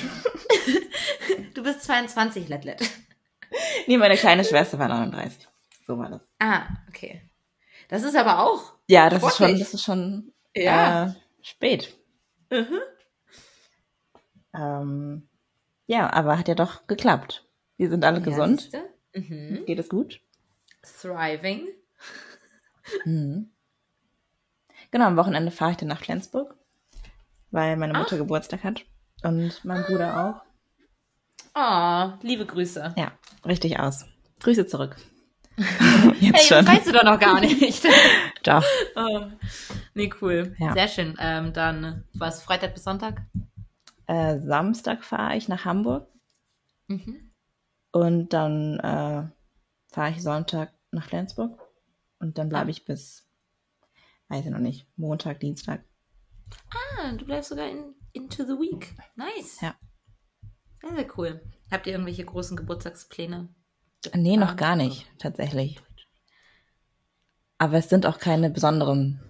[1.55, 2.83] Du bist 22, Letlet.
[3.87, 5.49] Nee, meine kleine Schwester war 39.
[5.87, 6.21] So war das.
[6.39, 7.23] Ah, okay.
[7.89, 8.73] Das ist aber auch.
[8.89, 9.59] Ja, das ist schon, Sportlich.
[9.61, 11.07] das ist schon Ja.
[11.07, 11.97] äh, spät.
[12.51, 12.79] Mhm.
[14.55, 15.29] Ähm,
[15.87, 17.47] ja, aber hat ja doch geklappt.
[17.77, 18.73] Wir sind alle gesund.
[18.73, 18.81] Ja,
[19.13, 19.33] siehste?
[19.35, 19.65] mhm.
[19.67, 20.21] Geht es gut?
[20.83, 21.69] Thriving.
[23.05, 23.51] Mhm.
[24.91, 26.57] Genau, am Wochenende fahre ich dann nach Flensburg,
[27.51, 28.85] weil meine Mutter Geburtstag hat
[29.23, 30.47] und mein Bruder auch.
[31.59, 32.95] Oh, liebe Grüße.
[32.97, 33.13] Ja,
[33.45, 34.05] richtig aus.
[34.41, 34.97] Grüße zurück.
[36.19, 36.67] Hey, Jetzt das schon.
[36.67, 37.85] weißt du doch noch gar nicht.
[38.43, 38.65] Doch.
[38.97, 39.27] oh.
[39.95, 40.55] Nee, cool.
[40.59, 40.73] Ja.
[40.73, 41.17] Sehr schön.
[41.19, 43.23] Ähm, dann war es Freitag bis Sonntag.
[44.07, 46.09] Äh, Samstag fahre ich nach Hamburg
[46.89, 47.33] Mhm.
[47.93, 49.29] und dann äh,
[49.93, 51.61] fahre ich Sonntag nach Flensburg
[52.21, 52.71] und dann bleibe Ah.
[52.71, 53.27] ich bis,
[54.29, 55.85] weiß ich noch nicht, Montag, Dienstag.
[56.71, 58.95] Ah, du bleibst sogar in, into the week.
[59.17, 59.61] Nice.
[59.61, 59.75] Ja.
[60.81, 61.41] Sehr, sehr cool.
[61.73, 63.49] Habt ihr irgendwelche großen Geburtstagspläne?
[64.15, 65.81] Nee, noch Ah, gar nicht, tatsächlich.
[67.59, 69.21] Aber es sind auch keine besonderen.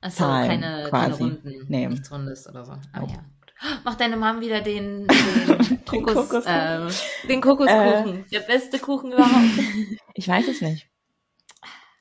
[0.00, 1.22] Achso, Zahlen keine, keine quasi.
[1.22, 1.64] Runden.
[1.68, 1.88] Nee.
[1.88, 2.72] Nichts Rundes oder so.
[2.72, 3.12] Aber Nope.
[3.14, 3.18] ja.
[3.18, 3.84] gut.
[3.84, 6.42] Macht deine Mom wieder den, den, Kokos, Kokoskuchen.
[6.46, 6.88] ähm,
[7.28, 8.24] den Kokoskuchen.
[8.30, 9.32] Der beste Kuchen überhaupt.
[10.14, 10.88] Ich weiß es nicht.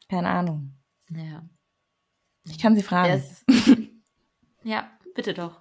[0.09, 0.73] Keine Ahnung.
[1.09, 1.43] ja.
[2.45, 3.13] Ich kann sie fragen.
[3.15, 3.43] ist,
[4.63, 5.59] ja, bitte doch.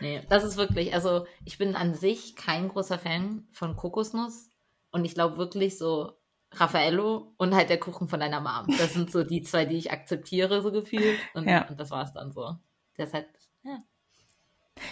[0.00, 4.49] Nee, das ist wirklich, also ich bin an sich kein großer Fan von Kokosnuss
[4.92, 6.12] und ich glaube wirklich so
[6.52, 8.76] Raffaello und halt der Kuchen von deiner Mom.
[8.78, 11.18] Das sind so die zwei, die ich akzeptiere, so gefühlt.
[11.34, 11.66] Und, Ja.
[11.68, 12.56] und das war's dann so.
[12.98, 13.26] Halt,
[13.62, 13.78] ja.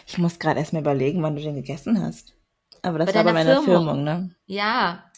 [0.07, 2.35] Ich muss gerade erst mal überlegen, wann du den gegessen hast.
[2.83, 3.85] Aber das Bei war bei meiner Firmung.
[3.85, 4.35] Firmung, ne?
[4.47, 5.11] Ja,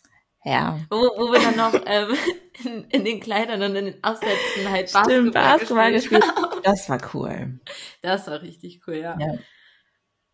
[0.45, 0.81] Ja.
[0.91, 2.17] wo, wo wir dann noch ähm,
[2.65, 6.23] in, in den Kleidern und in den Aufsätzen halt Stimmt, Basketball, gespielt.
[6.23, 6.65] gespielt.
[6.65, 7.61] Das war cool.
[8.03, 9.17] Das war richtig cool, ja.
[9.21, 9.35] Ja.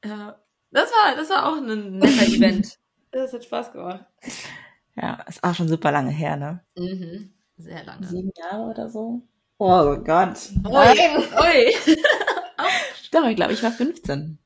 [0.04, 0.40] Ja.
[0.70, 2.78] Das war, das war auch ein netter Event.
[3.16, 4.04] Das hat Spaß gemacht.
[4.94, 6.62] Ja, ist auch schon super lange her, ne?
[6.76, 7.32] Mhm.
[7.56, 8.06] Sehr lange.
[8.06, 9.22] Sieben Jahre oder so.
[9.58, 10.36] Oh Gott.
[10.66, 11.74] Ui, ui.
[13.12, 14.38] Doch, ich glaube, ich war 15.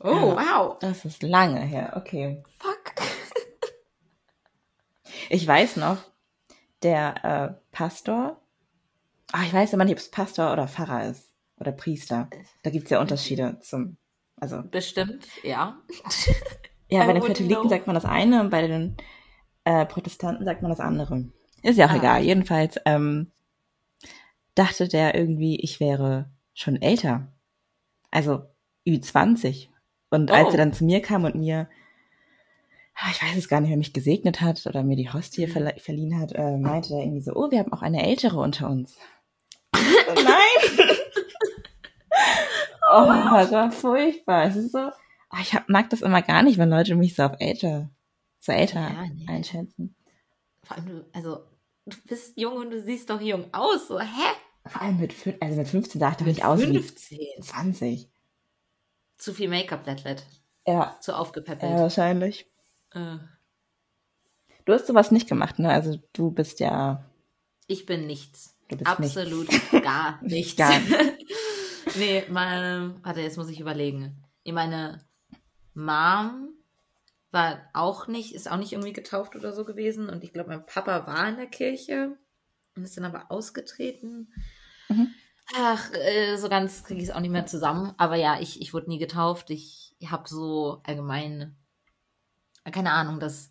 [0.00, 0.36] Oh, Ja.
[0.36, 0.78] wow.
[0.80, 2.42] Das ist lange her, okay.
[2.58, 2.94] Fuck.
[5.30, 5.96] Ich weiß noch,
[6.82, 8.40] der äh, Pastor,
[9.32, 12.28] ah, ich weiß immer nicht, ob es Pastor oder Pfarrer ist oder Priester.
[12.62, 13.96] Da gibt's ja Unterschiede zum,
[14.42, 15.78] also Bestimmt, ja.
[16.90, 17.68] ja, bei den Katholiken know.
[17.68, 18.96] sagt man das eine und bei den
[19.64, 21.26] äh, Protestanten sagt man das andere.
[21.62, 21.96] Ist ja auch Ah.
[21.96, 22.22] egal.
[22.24, 23.30] Jedenfalls ähm,
[24.56, 27.28] dachte der irgendwie, ich wäre schon älter.
[28.10, 28.42] Also
[28.86, 29.68] Ü20.
[30.10, 30.50] Und als Oh.
[30.50, 31.68] er dann zu mir kam und mir,
[32.96, 35.52] ah, ich weiß es gar nicht, wer mich gesegnet hat oder mir die Hostie Mhm.
[35.52, 38.68] verle- verliehen hat, äh, meinte er irgendwie so, oh, wir haben auch eine Ältere unter
[38.68, 38.98] uns.
[39.72, 40.88] Nein!
[42.92, 44.44] oh, das war furchtbar.
[44.44, 47.22] Es ist so, ah, ich hab, mag das immer gar nicht, wenn Leute mich so
[47.24, 47.90] auf älter,
[48.38, 49.26] so älter Ja, nee.
[49.28, 49.94] einschätzen.
[50.64, 51.44] Vor allem, du, also,
[51.86, 53.88] du bist jung und du siehst doch jung aus.
[53.88, 54.06] So, hä?
[54.66, 57.18] Vor allem mit, also mit 15 sah ich doch nicht aus wie 15.
[57.42, 58.08] 20.
[59.18, 60.24] Zu viel Make-up, Lettlet.
[60.66, 61.72] Ja, Zu ja, aufgepäppelt.
[61.72, 62.46] wahrscheinlich.
[62.92, 63.16] Äh,
[64.64, 65.70] Du hast sowas nicht gemacht, ne?
[65.70, 67.04] Also du bist ja,
[67.66, 68.56] ich bin nichts.
[68.68, 69.48] du bist Absolut
[69.82, 70.54] gar nichts.
[70.54, 70.70] Gar
[71.96, 74.24] nee, meine, warte, jetzt muss ich überlegen.
[74.44, 75.04] Meine
[75.74, 76.48] Mom
[77.30, 80.08] war auch nicht, ist auch nicht irgendwie getauft oder so gewesen.
[80.08, 82.16] Und ich glaube, mein Papa war in der Kirche
[82.76, 84.32] und ist dann aber ausgetreten.
[84.88, 85.08] Mhm.
[85.54, 87.94] Ach, äh, so ganz kriege ich es auch nicht mehr zusammen.
[87.96, 89.50] Aber ja, ich, ich wurde nie getauft.
[89.50, 91.56] Ich habe so allgemein,
[92.70, 93.50] keine Ahnung, das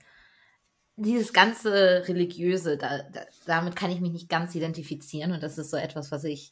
[0.95, 5.71] dieses ganze religiöse, da, da, damit kann ich mich nicht ganz identifizieren und das ist
[5.71, 6.51] so etwas, was ich,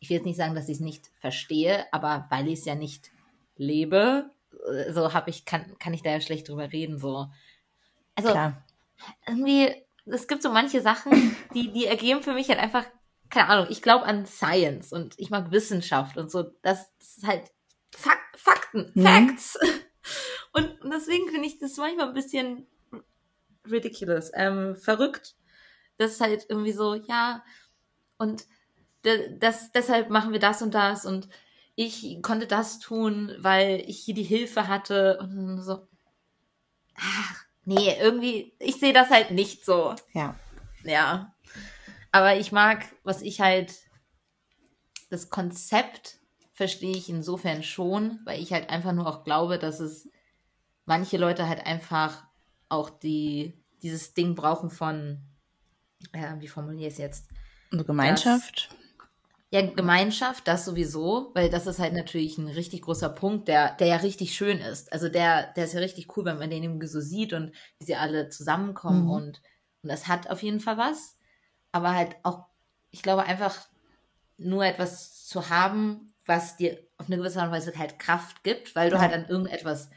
[0.00, 2.74] ich will jetzt nicht sagen, dass ich es nicht verstehe, aber weil ich es ja
[2.74, 3.10] nicht
[3.56, 4.30] lebe,
[4.70, 7.28] äh, so habe ich kann kann ich da ja schlecht drüber reden so.
[8.14, 8.64] Also Klar.
[9.26, 9.74] irgendwie,
[10.06, 12.84] es gibt so manche Sachen, die die ergeben für mich halt einfach
[13.30, 13.66] keine Ahnung.
[13.70, 16.44] Ich glaube an Science und ich mag Wissenschaft und so.
[16.62, 17.50] Das, das ist halt
[17.94, 19.04] Fak Fakten, Mhm.
[19.04, 19.58] Facts.
[20.52, 22.66] Und, und deswegen finde ich das manchmal ein bisschen
[23.68, 25.34] ridiculous, ähm, verrückt.
[25.98, 27.44] Das ist halt irgendwie so, ja,
[28.16, 28.46] und
[29.02, 31.28] das, deshalb machen wir das und das und
[31.74, 35.86] ich konnte das tun, weil ich hier die Hilfe hatte und so,
[36.96, 39.94] ach, nee, irgendwie, ich sehe das halt nicht so.
[40.12, 40.34] Ja.
[40.82, 41.34] Ja.
[42.10, 43.74] Aber ich mag, was ich halt,
[45.10, 46.18] das Konzept
[46.52, 50.08] verstehe ich insofern schon, weil ich halt einfach nur auch glaube, dass es
[50.84, 52.24] manche Leute halt einfach
[52.68, 55.22] auch die, dieses Ding brauchen von,
[56.12, 57.28] äh, wie formuliere ich es jetzt?
[57.70, 58.70] Und Gemeinschaft.
[59.50, 63.86] Ja, Gemeinschaft, das sowieso, weil das ist halt natürlich ein richtig großer Punkt, der, der
[63.86, 64.92] ja richtig schön ist.
[64.92, 67.86] Also der, der ist ja richtig cool, wenn man den irgendwie so sieht und wie
[67.86, 69.08] sie alle zusammenkommen Mhm.
[69.08, 69.42] und,
[69.82, 71.16] und das hat auf jeden Fall was.
[71.72, 72.46] Aber halt auch,
[72.90, 73.56] ich glaube einfach
[74.38, 78.76] nur etwas zu haben, was dir auf eine gewisse Art und Weise halt Kraft gibt,
[78.76, 79.02] weil du Ja.
[79.02, 79.90] halt an irgendetwas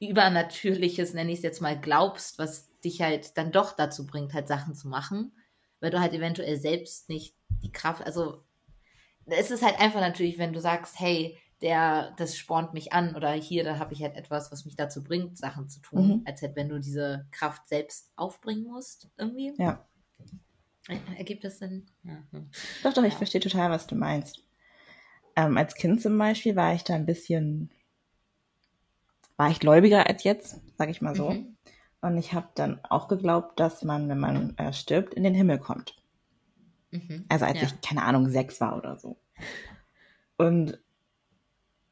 [0.00, 4.48] Übernatürliches, nenne ich es jetzt mal, glaubst, was dich halt dann doch dazu bringt, halt
[4.48, 5.32] Sachen zu machen,
[5.80, 8.44] weil du halt eventuell selbst nicht die Kraft, also
[9.26, 13.30] es ist halt einfach natürlich, wenn du sagst, hey, der, das spornt mich an oder
[13.32, 16.22] hier, da habe ich halt etwas, was mich dazu bringt, Sachen zu tun, Mhm.
[16.24, 19.52] als halt wenn du diese Kraft selbst aufbringen musst, irgendwie.
[19.58, 19.84] Ja.
[20.88, 21.86] Er- Ergibt das Sinn?
[22.02, 22.18] Ja.
[22.32, 22.50] hm.
[22.82, 23.16] Doch, doch, ich Ja.
[23.18, 24.42] verstehe total, was du meinst.
[25.36, 27.70] Ähm, als Kind zum Beispiel war ich da ein bisschen,
[29.36, 31.30] war ich gläubiger als jetzt, sag ich mal so.
[31.30, 31.56] Mhm.
[32.00, 35.58] Und ich habe dann auch geglaubt, dass man, wenn man äh, stirbt, in den Himmel
[35.60, 35.94] kommt.
[36.92, 37.24] Mhm.
[37.28, 37.66] Also als ja.
[37.66, 39.16] ich, keine Ahnung, sechs war oder so.
[40.36, 40.78] Und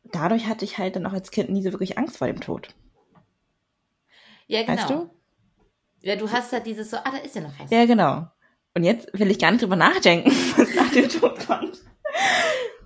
[0.05, 2.75] dadurch hatte ich halt dann auch als Kind nie so wirklich Angst vor dem Tod.
[4.47, 4.77] ja, genau.
[4.79, 5.11] Weißt du?
[6.03, 7.71] Ja, du hast halt dieses so, ah, da ist ja noch was.
[7.71, 8.27] Ja, genau.
[8.75, 11.79] Und jetzt will ich gar nicht drüber nachdenken, was nach dem Tod kommt.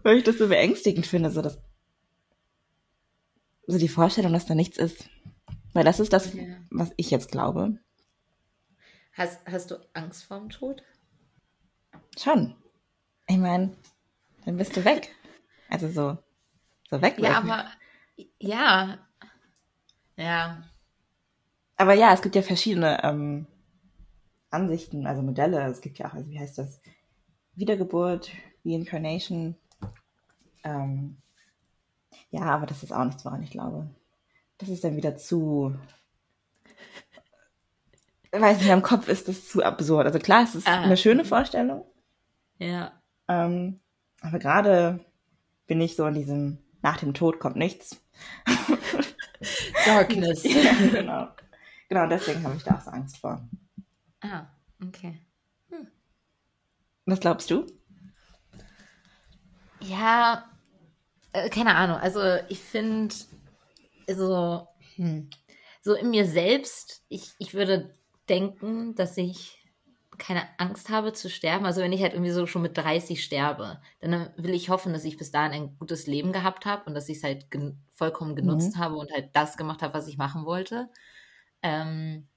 [0.02, 1.60] Weil ich das so beängstigend finde, so dass
[3.66, 5.08] so die Vorstellung, dass da nichts ist.
[5.72, 6.42] Weil das ist das, Ja.
[6.70, 7.78] was ich jetzt glaube.
[9.12, 10.82] Hast, hast du Angst vorm Tod?
[12.18, 12.54] Schon.
[13.26, 13.74] Ich meine,
[14.44, 15.14] dann bist du weg.
[15.70, 16.18] Also so,
[16.90, 17.16] so weg.
[17.18, 17.64] Ja, aber
[18.38, 18.98] ja.
[20.16, 20.62] Ja.
[21.76, 23.46] Aber ja, es gibt ja verschiedene ähm,
[24.50, 25.64] Ansichten, also Modelle.
[25.66, 26.80] Es gibt ja auch, also wie heißt das?
[27.56, 28.30] Wiedergeburt,
[28.64, 29.56] Reincarnation.
[30.62, 31.16] Ähm,
[32.30, 33.88] ja, aber das ist auch nichts, woran ich glaube.
[34.58, 35.74] Das ist dann wieder zu.
[38.32, 40.06] Weiß nicht, am Kopf ist das zu absurd.
[40.06, 40.80] Also klar, es ist Ah.
[40.82, 41.84] eine schöne Vorstellung,
[42.58, 42.92] Ja.
[43.28, 43.80] ähm,
[44.20, 45.04] aber gerade
[45.66, 48.00] bin ich so in diesem nach dem Tod kommt nichts.
[49.86, 50.44] Darkness.
[50.44, 51.28] ja, genau.
[51.88, 53.46] Genau, deswegen habe ich da auch so Angst vor.
[54.20, 54.46] Ah,
[54.82, 55.18] okay.
[57.06, 57.66] Was glaubst du?
[59.80, 60.50] Ja,
[61.32, 61.96] äh, keine Ahnung.
[61.98, 63.14] Also ich finde,
[64.08, 65.28] so, hm,
[65.82, 67.94] so in mir selbst, ich, ich würde
[68.28, 69.63] denken, dass ich
[70.18, 71.66] keine Angst habe zu sterben.
[71.66, 75.04] Also wenn ich halt irgendwie so schon mit 30 sterbe, dann will ich hoffen, dass
[75.04, 78.36] ich bis dahin ein gutes Leben gehabt habe und dass ich es halt gen vollkommen
[78.36, 78.80] genutzt Mhm.
[78.80, 80.88] habe und halt das gemacht habe, was ich machen wollte.
[81.62, 82.28] Ähm,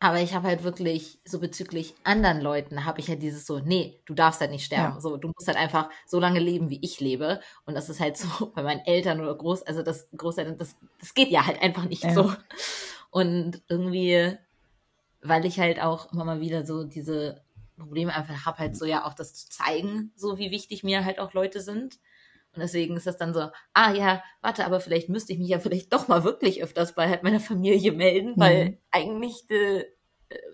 [0.00, 4.02] aber ich habe halt wirklich so bezüglich anderen Leuten habe ich halt dieses so, nee,
[4.04, 4.96] du darfst halt nicht sterben.
[4.96, 5.00] Ja.
[5.00, 7.40] So, du musst halt einfach so lange leben, wie ich lebe.
[7.64, 11.14] Und das ist halt so bei meinen Eltern oder Groß, also das Großeltern, das, das
[11.14, 12.10] geht ja halt einfach nicht Ja.
[12.12, 12.32] so.
[13.10, 14.36] Und irgendwie,
[15.24, 17.42] weil ich halt auch immer mal wieder so diese
[17.76, 21.18] Probleme einfach habe, halt so ja auch das zu zeigen, so wie wichtig mir halt
[21.18, 21.98] auch Leute sind.
[22.54, 25.58] Und deswegen ist das dann so, ah ja, warte, aber vielleicht müsste ich mich ja
[25.58, 28.78] vielleicht doch mal wirklich öfters bei halt meiner Familie melden, weil Mhm.
[28.92, 29.84] eigentlich äh,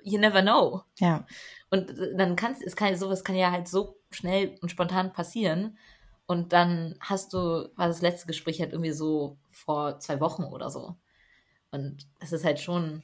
[0.03, 0.83] you never know.
[0.99, 1.27] Ja.
[1.69, 5.77] Und äh, dann kannst es kann sowas kann ja halt so schnell und spontan passieren.
[6.27, 10.71] Und dann hast du, war das letzte Gespräch halt irgendwie so vor zwei Wochen oder
[10.71, 10.95] so.
[11.73, 13.03] Und das ist halt schon,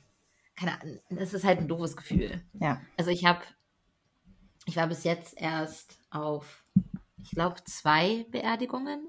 [0.56, 2.42] keine Ahnung, das ist halt ein doofes Gefühl.
[2.54, 2.80] Ja.
[2.96, 3.42] Also ich habe,
[4.64, 6.64] ich war bis jetzt erst auf,
[7.22, 9.06] ich glaube, zwei Beerdigungen.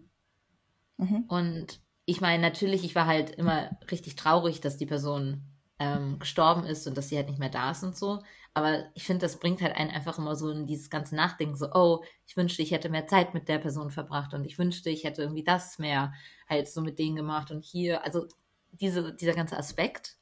[0.98, 1.26] Mhm.
[1.28, 5.44] Und ich meine, natürlich, ich war halt immer richtig traurig, dass die Person
[5.80, 8.24] ähm, gestorben ist und dass sie halt nicht mehr da ist und so.
[8.54, 11.72] Aber ich finde, das bringt halt einen einfach immer so in dieses ganze Nachdenken, so,
[11.74, 15.04] oh, ich wünschte, ich hätte mehr Zeit mit der Person verbracht und ich wünschte, ich
[15.04, 16.14] hätte irgendwie das mehr
[16.50, 18.26] halt so mit denen gemacht und hier, also
[18.72, 20.18] diese, dieser ganze Aspekt.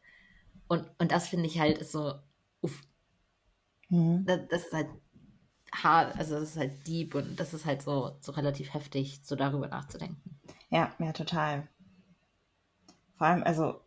[0.67, 2.15] Und, und das finde ich halt ist so,
[2.61, 2.81] uff,
[3.89, 4.25] Mhm.
[4.25, 4.87] das, das ist halt
[5.73, 9.35] hart, also das ist halt deep und das ist halt so, so relativ heftig, so
[9.35, 10.39] darüber nachzudenken.
[10.69, 11.67] Ja, ja, total.
[13.17, 13.79] Vor allem, also,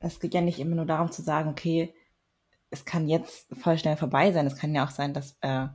[0.00, 1.94] es geht ja nicht immer nur darum zu sagen, okay,
[2.70, 4.46] es kann jetzt voll schnell vorbei sein.
[4.46, 5.68] Es kann ja auch sein, dass äh,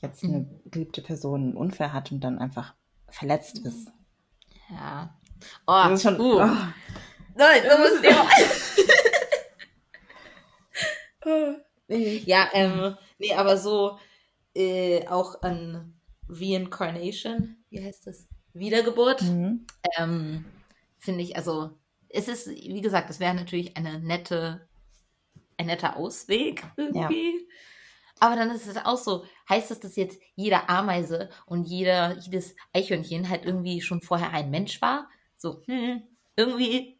[0.00, 2.74] jetzt eine geliebte Person einen Unfall hat und dann einfach
[3.08, 3.90] verletzt ist.
[4.70, 5.18] Ja.
[5.66, 6.20] Oh, Das ist schon.
[6.20, 6.40] uh.
[6.42, 6.56] Oh.
[7.34, 8.02] Nein, das muss
[11.88, 12.22] Nee.
[12.24, 13.98] Ja, ähm, nee, aber so
[14.54, 18.28] äh, auch an Reincarnation, wie heißt das?
[18.52, 19.66] Wiedergeburt, Mhm.
[19.98, 20.44] ähm,
[20.98, 24.68] finde ich, also es ist, wie gesagt, es wäre natürlich eine nette,
[25.56, 27.48] ein netter Ausweg irgendwie.
[28.20, 32.54] Aber dann ist es auch so, heißt das, dass jetzt jede Ameise und jeder, jedes
[32.72, 35.08] Eichhörnchen halt irgendwie schon vorher ein Mensch war?
[35.38, 36.02] So, hm,
[36.36, 36.99] irgendwie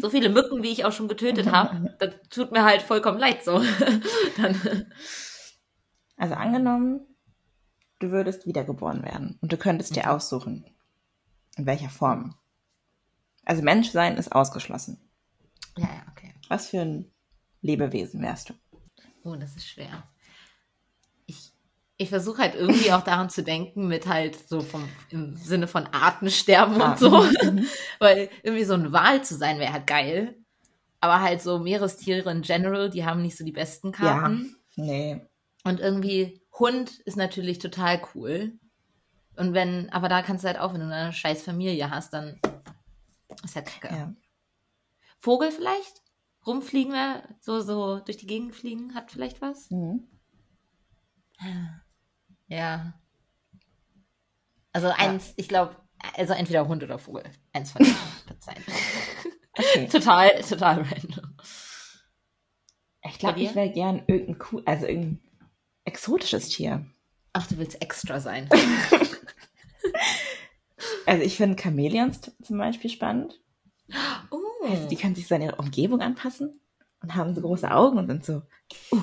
[0.00, 3.44] so viele Mücken, wie ich auch schon getötet habe, das tut mir halt vollkommen leid
[3.44, 3.58] so.
[4.36, 4.86] dann,
[6.16, 7.06] Also angenommen,
[7.98, 10.64] du würdest wiedergeboren werden und du könntest dir aussuchen,
[11.56, 12.34] in welcher Form.
[13.44, 15.00] Also Menschsein ist ausgeschlossen.
[15.76, 16.34] ja, ja, okay.
[16.48, 17.10] Was für ein
[17.62, 18.54] Lebewesen wärst du?
[19.24, 20.08] Oh, das ist schwer.
[22.00, 25.86] Ich, versuche halt irgendwie auch daran zu denken, mit halt so vom, im Sinne von
[25.86, 27.10] Artensterben Ah, und so.
[27.10, 27.66] mhm.
[27.98, 30.36] Weil irgendwie so ein Wal zu sein wäre halt geil.
[31.00, 34.56] Aber halt so Meerestiere in general, die haben nicht so die besten Karten.
[34.76, 35.20] Nee.
[35.64, 38.52] Und irgendwie Hund ist natürlich total cool.
[39.36, 42.38] Und wenn, aber da kannst du halt auch, wenn du eine scheiß Familie hast, dann
[43.44, 43.94] ist halt kacke.
[43.94, 44.14] Ja.
[45.18, 46.02] Vogel vielleicht?
[46.46, 49.70] Rumfliegen, wir, so, so durch die Gegend fliegen, hat vielleicht was?
[49.70, 50.08] Mhm.
[51.40, 51.82] Ja.
[54.72, 55.76] Also eins, ich glaube,
[56.16, 57.24] also entweder Hund oder Vogel.
[57.52, 58.56] Eins von wird sein.
[59.58, 59.88] Okay.
[59.88, 61.36] total, total random.
[63.02, 65.20] Ich glaube, ich wäre gern irgendein cool, also irgendein
[65.84, 66.86] exotisches Tier.
[67.32, 68.48] Ach, du willst extra sein.
[71.06, 73.40] Also ich finde Chamäleons zum Beispiel spannend.
[74.30, 74.66] Oh.
[74.68, 76.60] Also die können sich so an ihre Umgebung anpassen
[77.02, 78.42] und haben so große Augen und sind so,
[78.92, 79.02] uh,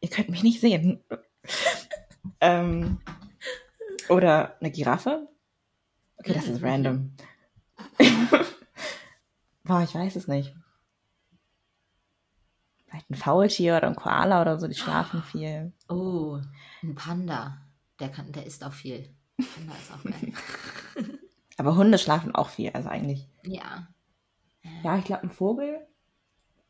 [0.00, 1.04] ihr könnt mich nicht sehen.
[2.40, 2.98] Ähm,
[4.08, 5.28] oder eine Giraffe.
[6.18, 7.14] Okay, das ist random.
[9.64, 10.54] Boah, ich weiß es nicht.
[12.86, 15.72] Vielleicht ein Faultier oder ein Koala oder so, die schlafen viel.
[15.88, 16.38] Oh,
[16.82, 17.58] ein Panda.
[17.98, 19.08] Der kann, der isst auch viel.
[19.36, 20.32] Panda ist auch geil.
[21.58, 23.28] Aber Hunde schlafen auch viel, also eigentlich.
[23.42, 23.86] ja.
[24.84, 25.86] Ja, ich glaube ein Vogel.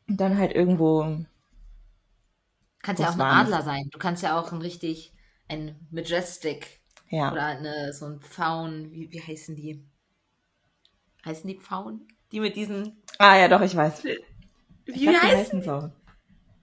[0.07, 1.25] Und dann halt irgendwo.
[2.81, 3.21] Kannst ja auch ein?
[3.21, 3.89] Adler sein.
[3.91, 5.13] Du kannst ja auch ein richtig,
[5.47, 7.31] ein Majestic Ja.
[7.31, 9.83] oder eine, so ein Pfauen, wie, wie heißen die?
[11.25, 12.07] Heißen die Pfauen?
[12.31, 14.03] Die mit diesen, Ah ja, doch, ich weiß.
[14.05, 14.19] Ich
[14.85, 15.37] wie glaub, die heißen?
[15.37, 15.91] heißen so.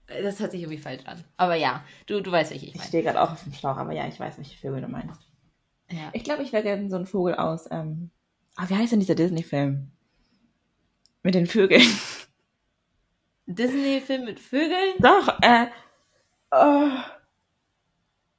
[0.07, 1.23] Das hört sich irgendwie falsch an.
[1.37, 2.87] Aber ja, du, du weißt, welche ich Ich meine.
[2.89, 5.21] stehe gerade auch auf dem Schlauch, aber ja, ich weiß, welche Vögel du meinst.
[5.89, 6.09] Ja.
[6.13, 7.67] Ich glaube, ich wäre gerne so ein Vogel aus.
[7.71, 8.11] Ähm,
[8.57, 9.89] ah, wie heißt denn dieser Disney-Film?
[11.23, 11.81] Mit den Vögeln.
[13.45, 14.93] Disney-Film mit Vögeln?
[14.99, 15.67] Doch, äh.
[16.51, 16.89] Oh,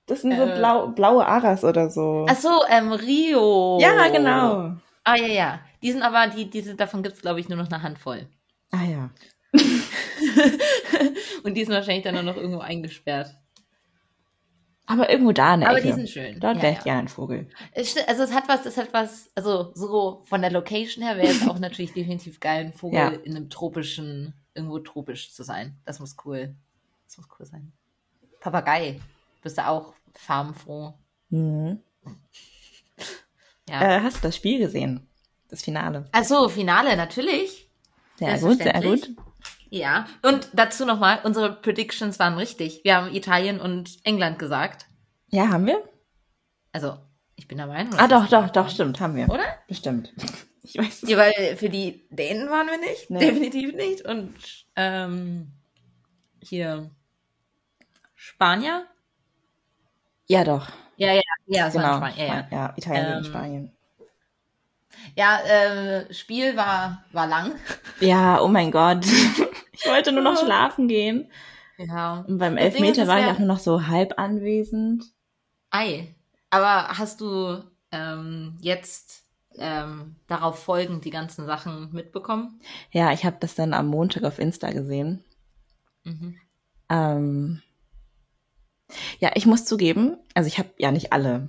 [0.07, 0.57] das sind so Äh.
[0.57, 2.27] blau, blaue Aras oder so.
[2.29, 3.79] Ach so, ähm, Rio.
[3.81, 4.77] ja, genau.
[5.05, 5.61] Ah, ja, ja.
[5.83, 8.27] Die sind aber, die, die sind, davon gibt's glaube ich, nur noch eine Handvoll.
[8.71, 9.11] Ah ja.
[11.45, 13.35] Und die sind wahrscheinlich dann nur noch irgendwo eingesperrt.
[14.87, 15.88] Aber irgendwo da der Aber Ecke.
[15.88, 16.41] die sind schön.
[16.41, 16.85] Dort Ja, wäre ich ja.
[16.85, 17.49] gerne ein Vogel.
[17.75, 21.49] Also es hat was, es hat was, also so von der Location her wäre es
[21.49, 23.09] auch natürlich definitiv geil, ein Vogel Ja.
[23.09, 25.77] in einem tropischen, irgendwo tropisch zu sein.
[25.85, 26.55] Das muss cool.
[27.07, 27.73] Das muss cool sein.
[28.41, 29.01] Papagei.
[29.43, 30.95] Bist du auch farbenfroh?
[31.31, 31.81] Mhm.
[33.69, 33.81] Ja.
[33.81, 35.09] Äh, hast du das Spiel gesehen?
[35.49, 36.09] Das Finale.
[36.11, 37.71] Also Finale, natürlich.
[38.19, 39.11] Sehr gut, sehr gut.
[39.71, 40.07] Ja.
[40.23, 42.81] Und dazu nochmal, unsere Predictions waren richtig.
[42.85, 44.87] Wir haben Italien und England gesagt.
[45.29, 45.83] Ja, haben wir?
[46.73, 46.99] Also,
[47.37, 47.95] ich bin der Meinung.
[47.99, 49.29] Ah, doch, doch, doch, stimmt, haben wir.
[49.29, 49.45] Oder?
[49.69, 50.13] Bestimmt.
[50.65, 51.09] Ich weiß es.
[51.09, 53.11] Ja, weil für die Dänen waren wir nicht.
[53.11, 53.19] Nee.
[53.19, 54.03] Definitiv nicht.
[54.03, 54.33] Und
[54.77, 55.51] ähm,
[56.41, 56.89] hier
[58.15, 58.87] Spanier?
[60.29, 60.69] Ja, doch.
[60.97, 61.85] Ja, ja, ja, es Genau.
[61.85, 62.27] waren Spanier.
[62.27, 62.47] Ja, ja.
[62.51, 63.73] ja Italien Ähm, gegen Spanien.
[65.17, 67.53] ja äh, Spiel war, war lang.
[68.01, 69.05] Ja, oh mein Gott.
[69.75, 71.29] Ich wollte nur noch schlafen gehen.
[71.77, 72.25] Ja.
[72.29, 75.05] Und beim Das Ding ist, Elfmeter war ich auch nur noch so halb anwesend.
[75.71, 76.15] Ei.
[76.51, 79.25] Aber hast du ähm, jetzt
[79.57, 82.61] ähm, darauf folgend die ganzen Sachen mitbekommen?
[82.93, 85.25] Ja, ich habe das dann am Montag auf Insta gesehen.
[86.05, 86.37] Mhm.
[86.89, 87.63] Ähm,
[89.21, 91.49] ja, ich muss zugeben, also ich habe ja nicht alle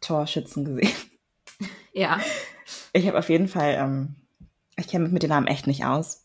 [0.00, 0.92] Torschützen gesehen.
[1.92, 2.20] Ja.
[2.92, 4.14] Ich habe auf jeden Fall, ähm,
[4.76, 6.24] ich kenne mich mit den Namen echt nicht aus,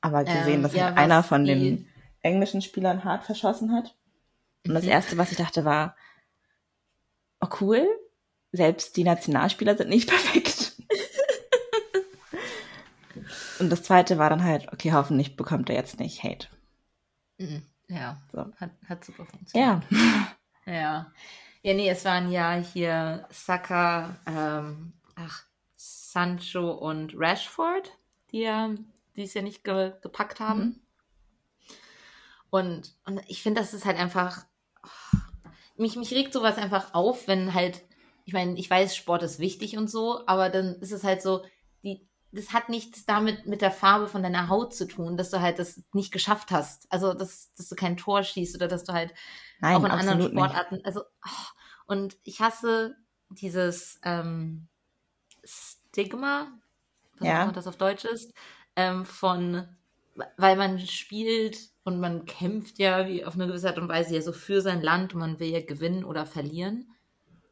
[0.00, 1.88] aber gesehen, Ähm, dass ja, halt einer von die- den
[2.22, 3.96] englischen Spielern hart verschossen hat.
[4.66, 4.90] Und das Mhm.
[4.90, 5.96] erste, was ich dachte, war,
[7.40, 7.86] oh cool,
[8.52, 10.72] selbst die Nationalspieler sind nicht perfekt.
[13.58, 16.48] Und das zweite war dann halt, okay, hoffentlich bekommt er jetzt nicht Hate.
[17.38, 17.62] Mhm.
[17.88, 18.16] Ja.
[18.32, 18.46] So.
[18.56, 19.82] Hat, hat super funktioniert.
[19.90, 20.26] Ja.
[20.68, 21.12] Ja.
[21.62, 25.44] Ja, nee, es waren ja hier Saka, ähm, ach,
[25.76, 27.92] Sancho und Rashford,
[28.32, 28.70] die ja,
[29.14, 30.60] die es ja nicht ge gepackt haben.
[30.60, 30.80] Mhm.
[32.50, 34.44] Und, und ich finde, das ist halt einfach,
[34.82, 35.18] oh,
[35.76, 37.82] mich, mich regt sowas einfach auf, wenn halt,
[38.24, 41.44] ich meine, ich weiß, Sport ist wichtig und so, aber dann ist es halt so,
[42.32, 45.58] das hat nichts damit mit der Farbe von deiner Haut zu tun, dass du halt
[45.58, 46.90] das nicht geschafft hast.
[46.92, 49.14] Also, dass, dass du kein Tor schießt oder dass du halt
[49.60, 50.30] Nein, auch in anderen nicht.
[50.30, 50.80] Sportarten.
[50.84, 51.46] Also, oh,
[51.86, 52.96] und ich hasse
[53.30, 54.68] dieses ähm,
[55.44, 56.48] Stigma,
[57.18, 57.48] was Ja.
[57.48, 58.34] auch das auf Deutsch ist,
[58.76, 59.66] ähm, von,
[60.36, 64.22] weil man spielt und man kämpft ja wie auf eine gewisse Art und Weise ja
[64.22, 66.88] so für sein Land und man will ja gewinnen oder verlieren.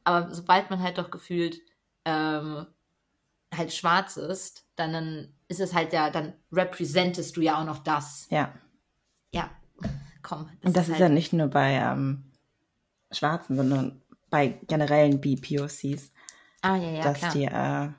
[0.05, 1.61] Aber sobald man halt doch gefühlt
[2.05, 2.67] ähm,
[3.55, 7.79] halt schwarz ist, dann, dann ist es halt ja, dann representest du ja auch noch
[7.79, 8.27] das.
[8.31, 8.55] Ja.
[9.33, 9.51] Ja,
[10.23, 10.49] komm.
[10.63, 12.25] Und das ist halt, ja nicht nur bei ähm,
[13.11, 16.13] Schwarzen, sondern bei generellen BPOCs,
[16.63, 17.33] ah, ja, ja, dass klar.
[17.33, 17.91] die, äh,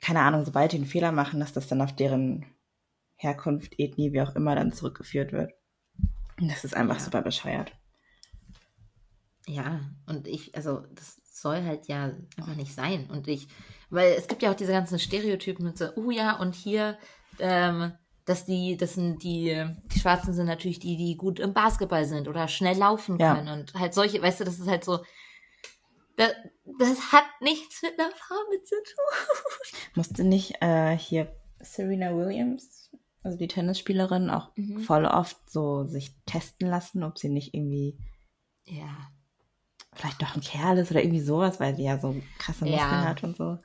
[0.00, 2.46] keine Ahnung, sobald die einen Fehler machen, dass das dann auf deren
[3.16, 5.52] Herkunft, Ethnie, wie auch immer, dann zurückgeführt wird.
[6.40, 7.00] Und das ist einfach Ja.
[7.00, 7.72] super bescheuert.
[9.46, 13.10] Ja, und ich, also das soll halt ja einfach nicht sein.
[13.10, 13.48] Und ich,
[13.94, 16.98] weil es gibt ja auch diese ganzen Stereotypen mit so, oh ja, und hier,
[17.38, 17.92] ähm,
[18.26, 22.26] dass die, das sind die, die Schwarzen sind natürlich die, die gut im Basketball sind
[22.28, 23.34] oder schnell laufen Ja.
[23.34, 25.00] können und halt solche, weißt du, das ist halt so,
[26.16, 26.30] das,
[26.78, 29.84] das hat nichts mit einer Farbe zu tun.
[29.94, 32.90] Musste nicht äh, hier Serena Williams,
[33.22, 34.78] also die Tennisspielerin, auch Mhm.
[34.80, 37.98] voll oft so sich testen lassen, ob sie nicht irgendwie
[38.64, 39.10] Ja.
[39.94, 42.70] vielleicht doch ein Kerl ist oder irgendwie sowas, weil sie ja so krasse Ja.
[42.72, 43.58] Muskeln hat und so.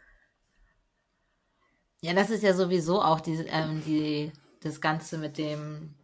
[2.01, 4.31] Ja, das ist ja sowieso auch die, ähm, die,
[4.61, 5.95] das Ganze mit dem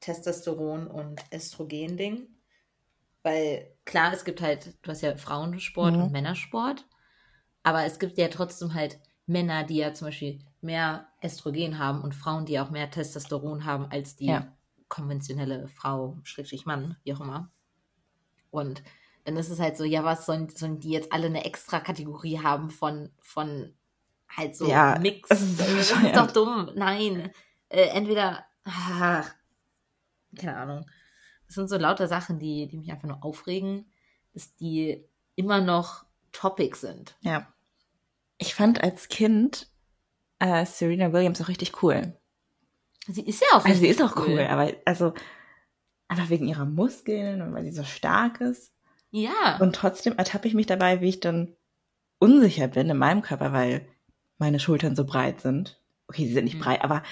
[0.00, 2.28] Testosteron und Östrogen-Ding.
[3.22, 6.02] Weil klar, es gibt halt, du hast ja Frauensport Mhm.
[6.02, 6.86] und Männersport,
[7.64, 12.14] aber es gibt ja trotzdem halt Männer, die ja zum Beispiel mehr Östrogen haben und
[12.14, 14.56] Frauen, die auch mehr Testosteron haben als die Ja.
[14.88, 17.52] konventionelle Frau, Schrägstrich Mann, wie auch immer.
[18.50, 18.82] Und
[19.24, 22.38] dann ist es halt so, ja, was sollen, sollen die jetzt alle eine extra Kategorie
[22.40, 23.74] haben von, von
[24.28, 25.30] halt so Ja, Mix?
[25.30, 26.70] ist das ist doch dumm.
[26.74, 27.30] Nein.
[27.68, 29.24] Äh, entweder, ah,
[30.36, 30.86] keine Ahnung.
[31.46, 33.90] Das sind so lauter Sachen, die, die mich einfach nur aufregen,
[34.34, 35.04] dass die
[35.34, 37.16] immer noch Topic sind.
[37.20, 37.52] Ja.
[38.36, 39.70] Ich fand als Kind
[40.38, 42.16] äh, Serena Williams auch richtig cool.
[43.06, 45.14] Sie ist ja auch Also sie ist auch cool, aber also
[46.08, 48.72] einfach wegen ihrer Muskeln und weil sie so stark ist.
[49.10, 49.56] Ja.
[49.60, 51.56] Und trotzdem ertappe ich mich dabei, wie ich dann
[52.18, 53.88] unsicher bin in meinem Körper, weil
[54.38, 55.80] meine Schultern so breit sind.
[56.08, 56.62] Okay, sie sind nicht Mhm.
[56.62, 57.02] breit, aber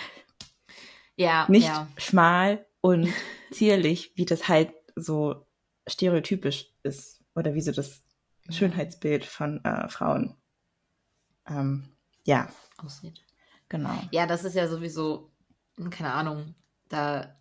[1.17, 1.89] Ja, nicht ja.
[1.97, 3.13] schmal und
[3.51, 5.47] zierlich, wie das halt so
[5.87, 7.23] stereotypisch ist.
[7.35, 8.03] Oder wie so das
[8.49, 10.35] Schönheitsbild von äh, Frauen.
[11.49, 11.89] Ähm,
[12.25, 12.49] ja,
[12.79, 13.23] aussieht.
[13.69, 14.01] genau.
[14.11, 15.31] Ja, das ist ja sowieso,
[15.91, 16.55] keine Ahnung,
[16.89, 17.37] da,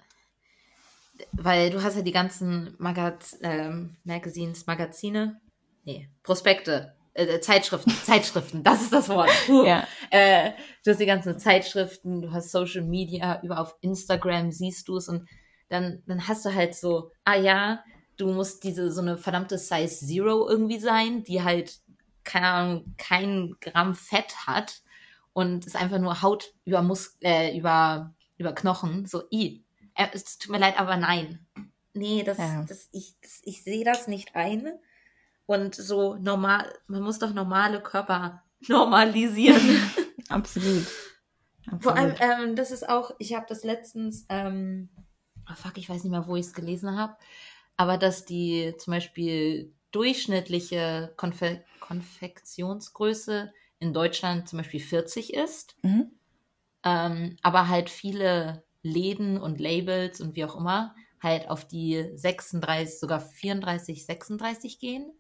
[1.32, 5.40] weil du hast ja die ganzen Magaz ähm, Magazines, Magazine,
[5.86, 9.32] nee, Prospekte, äh, Zeitschriften, Zeitschriften, das ist das Wort.
[9.48, 9.66] Puh.
[9.66, 10.52] Ja, Äh,
[10.84, 15.10] du hast die ganzen Zeitschriften, du hast Social Media, über auf Instagram siehst du es
[15.10, 15.28] und
[15.70, 17.84] dann, dann hast du halt so, ah ja,
[18.18, 21.80] du musst diese, so eine verdammte Size Zero irgendwie sein, die halt,
[22.24, 24.82] keine Ahnung, kein Gramm Fett hat
[25.34, 30.38] und ist einfach nur Haut über Mus äh, über, über Knochen, so, i, äh, es
[30.38, 31.46] tut mir leid, aber nein.
[31.94, 32.64] Nee, das, Ja.
[32.68, 34.68] das, ich, das, ich sehe das nicht ein.
[35.48, 39.62] Und so normal, man muss doch normale Körper normalisieren.
[40.30, 40.86] absolut.
[41.80, 42.40] Vor allem, absolut.
[42.40, 44.90] ähm, das ist auch, ich habe das letztens, ähm,
[45.50, 47.16] oh fuck, ich weiß nicht mehr, wo ich es gelesen habe,
[47.78, 56.12] aber dass die zum Beispiel durchschnittliche Konfe Konfektionsgröße in Deutschland zum Beispiel 40 ist, Mhm.
[56.84, 63.00] ähm, aber halt viele Läden und Labels und wie auch immer halt auf die 36,
[63.00, 65.12] sogar 34, 36 gehen,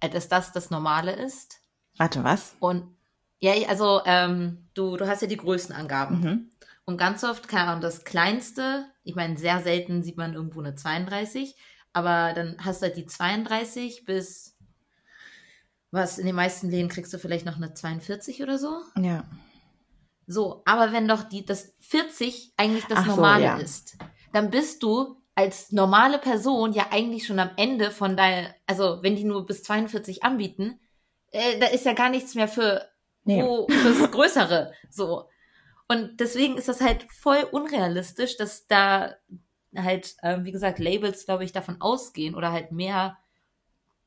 [0.00, 1.60] dass das das Normale ist.
[1.96, 2.56] Warte, was?
[2.60, 2.96] Und
[3.40, 6.20] ja, also ähm, du, du hast ja die Größenangaben.
[6.20, 6.50] Mhm.
[6.84, 10.74] Und ganz oft, keine Ahnung, das kleinste, ich meine, sehr selten sieht man irgendwo eine
[10.74, 11.54] 32,
[11.92, 14.56] aber dann hast du halt die 32 bis,
[15.90, 18.80] was, in den meisten Läden kriegst du vielleicht noch eine 42 oder so.
[18.96, 19.24] Ja.
[20.26, 23.56] So, aber wenn doch die, das 40 eigentlich das Ach so, Normale ja.
[23.58, 23.98] ist,
[24.32, 29.14] dann bist du als normale Person ja eigentlich schon am Ende von deiner, also wenn
[29.14, 30.80] die nur bis 42 anbieten,
[31.30, 32.88] äh, da ist ja gar nichts mehr für,
[33.24, 33.42] Nee.
[33.44, 33.68] wo, fürs
[34.10, 35.28] Größere, so.
[35.86, 39.14] Und deswegen ist das halt voll unrealistisch, dass da
[39.76, 43.16] halt, ähm, wie gesagt, Labels, glaube ich, davon ausgehen oder halt mehr,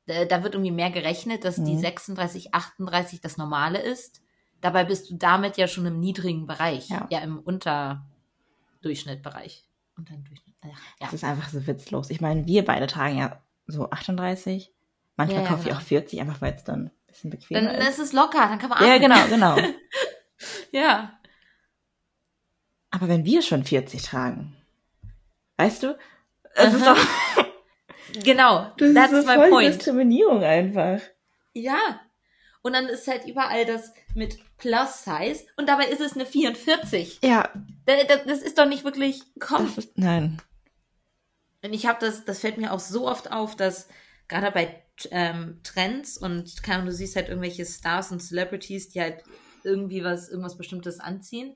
[0.07, 1.79] äh, da wird irgendwie mehr gerechnet, dass die Mhm.
[1.79, 4.21] 36, 38 das Normale ist.
[4.59, 7.07] Dabei bist du damit ja schon im niedrigen Bereich, Ja.
[7.09, 9.63] ja, im Unterdurchschnittbereich.
[9.97, 10.47] Unter dem Durchschnitt.
[10.49, 10.72] Ach, ja.
[10.99, 12.09] Das ist einfach so witzlos.
[12.09, 14.72] Ich meine, wir beide tragen ja so 38.
[15.18, 15.78] Manchmal Ja, ja, kaufe ich genau.
[15.80, 17.89] auch 40, einfach weil es dann ein bisschen Dann bequemer ist.
[17.89, 19.09] ist es locker, dann kann man Ja, atmen.
[19.30, 19.70] genau, genau.
[20.72, 21.20] Ja.
[22.91, 24.55] Aber wenn wir schon 40 tragen,
[25.57, 25.97] weißt du,
[26.55, 26.97] es ist doch
[28.24, 29.76] Genau, das that's ist so my voll point.
[29.76, 30.99] Diskriminierung einfach.
[31.53, 32.01] Ja.
[32.62, 37.20] Und dann ist halt überall das mit Plus Size und dabei ist es eine 44.
[37.24, 37.49] Ja,
[37.86, 39.66] Da- da- Das ist doch nicht wirklich, komm.
[39.66, 40.41] das ist, nein.
[41.64, 43.88] Und ich habe das, das fällt mir auch so oft auf, dass
[44.28, 49.01] gerade bei ähm, Trends und keine Ahnung, du siehst halt irgendwelche Stars und Celebrities, die
[49.01, 49.24] halt
[49.64, 51.49] irgendwie was, irgendwas Bestimmtes anziehen.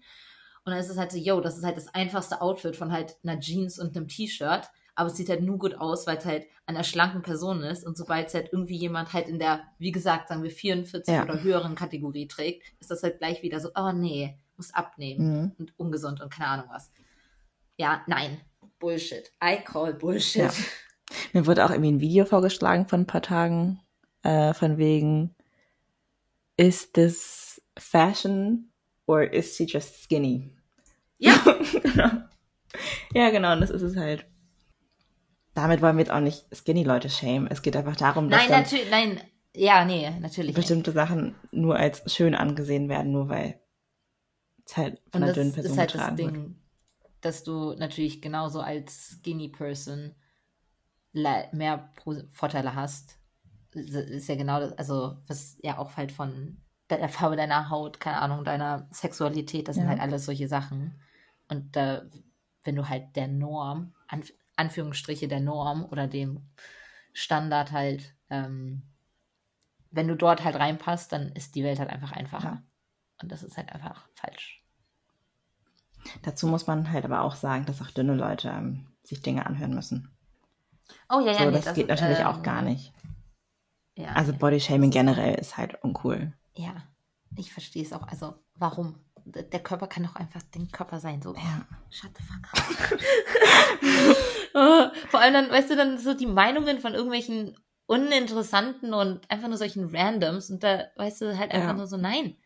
[0.63, 3.17] Und dann ist es halt so, yo, das ist halt das einfachste Outfit von halt
[3.23, 4.67] einer Jeans und einem T-Shirt.
[4.95, 7.85] Aber es sieht halt nur gut aus, weil es halt einer schlanken Person ist.
[7.85, 11.23] Und sobald es halt irgendwie jemand halt in der, wie gesagt, sagen wir 44 Ja.
[11.23, 15.51] oder höheren Kategorie trägt, ist das halt gleich wieder so, oh nee, muss abnehmen Mhm.
[15.59, 16.91] und ungesund und keine Ahnung was.
[17.77, 18.39] Ja, nein.
[18.85, 19.31] Bullshit.
[19.43, 20.43] I call Bullshit.
[20.43, 20.53] Ja.
[21.33, 23.79] Mir wurde auch irgendwie ein Video vorgeschlagen von ein paar Tagen,
[24.21, 25.35] äh, von wegen,
[26.55, 28.69] is this fashion
[29.07, 30.55] or is she just skinny?
[31.17, 31.35] Ja,
[31.81, 32.11] genau.
[33.15, 34.27] Ja, genau, und das ist es halt.
[35.55, 37.47] Damit wollen wir jetzt auch nicht Skinny-Leute shamen.
[37.49, 39.21] Es geht einfach darum, dass nein, natürlich, nein.
[39.55, 40.49] Ja, nee, natürlich.
[40.49, 40.57] Nicht.
[40.57, 43.59] bestimmte Sachen nur als schön angesehen werden, nur weil
[44.63, 46.64] es halt von Und einer das dünnen Person ist halt das getragen wird.
[47.25, 50.13] Dass du natürlich genauso als Skinny Person
[51.13, 51.89] mehr
[52.31, 53.17] Vorteile hast.
[53.73, 56.57] Das Ist ja genau das, also was ja auch halt von
[56.89, 59.89] der Farbe deiner Haut, keine Ahnung, deiner Sexualität, das sind Ja.
[59.91, 60.93] halt alles solche Sachen.
[61.49, 62.01] Und äh,
[62.63, 66.47] wenn du halt der Norm, Anf Anführungsstriche der Norm oder dem
[67.11, 68.83] Standard halt, ähm,
[69.91, 72.43] wenn du dort halt reinpasst, dann ist die Welt halt einfach einfacher.
[72.43, 72.63] Ja.
[73.21, 74.64] Und das ist halt einfach falsch.
[76.23, 79.73] Dazu muss man halt aber auch sagen, dass auch dünne Leute ähm, sich Dinge anhören
[79.73, 80.09] müssen.
[81.09, 82.93] Oh ja, ja, so, nee, das, geht natürlich auch ähm, gar nicht.
[83.97, 84.37] Ja, Also nee.
[84.37, 86.33] Bodyshaming generell ist halt uncool.
[86.53, 86.73] ja,
[87.37, 88.07] ich verstehe es auch.
[88.07, 88.95] Also, warum?
[89.25, 91.21] Der Körper kann doch einfach den Körper sein.
[91.21, 91.65] So, Ja.
[91.89, 92.99] shut the fuck up.
[94.57, 99.49] Oh, Vor allem dann, weißt du, dann so die Meinungen von irgendwelchen uninteressanten und einfach
[99.49, 101.73] nur solchen Randoms und da weißt du halt einfach Ja.
[101.73, 102.37] nur so, nein.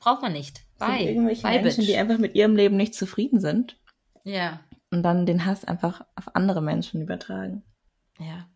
[0.00, 0.58] Braucht man nicht.
[0.58, 1.08] Es sind Bye.
[1.10, 1.88] irgendwelche Bye, Menschen, bitch.
[1.90, 3.78] die einfach mit ihrem Leben nicht zufrieden sind
[4.24, 7.62] ja, und dann den Hass einfach auf andere Menschen übertragen.
[8.18, 8.46] ja.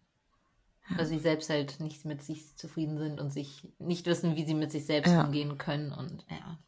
[0.97, 4.53] Weil sie selbst halt nicht mit sich zufrieden sind und sich nicht wissen, wie sie
[4.53, 5.25] mit sich selbst Ja.
[5.25, 5.93] umgehen können.
[5.93, 6.59] Und ja.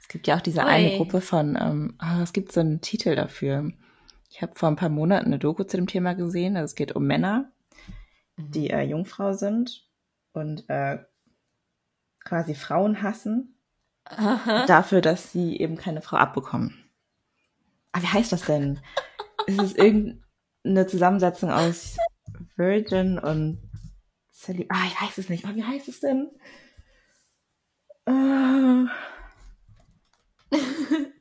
[0.00, 0.66] Es gibt ja auch diese Ui.
[0.66, 3.70] eine Gruppe von, ähm, ah, es gibt so einen Titel dafür.
[4.28, 6.56] Ich habe vor ein paar Monaten eine Doku zu dem Thema gesehen.
[6.56, 7.52] Also es geht um Männer,
[8.36, 8.50] Mhm.
[8.50, 9.86] die äh, Jungfrau sind
[10.32, 10.98] und äh,
[12.24, 13.54] quasi Frauen hassen
[14.66, 16.90] dafür, dass sie eben keine Frau abbekommen.
[17.92, 18.80] Ah, wie heißt das denn?
[19.46, 21.96] Ist es irgendeine Zusammensetzung aus
[22.56, 23.62] Virgin und
[24.32, 25.44] Celib Ah, ich weiß es nicht.
[25.46, 26.30] Oh, wie heißt es denn?
[28.06, 28.86] Äh,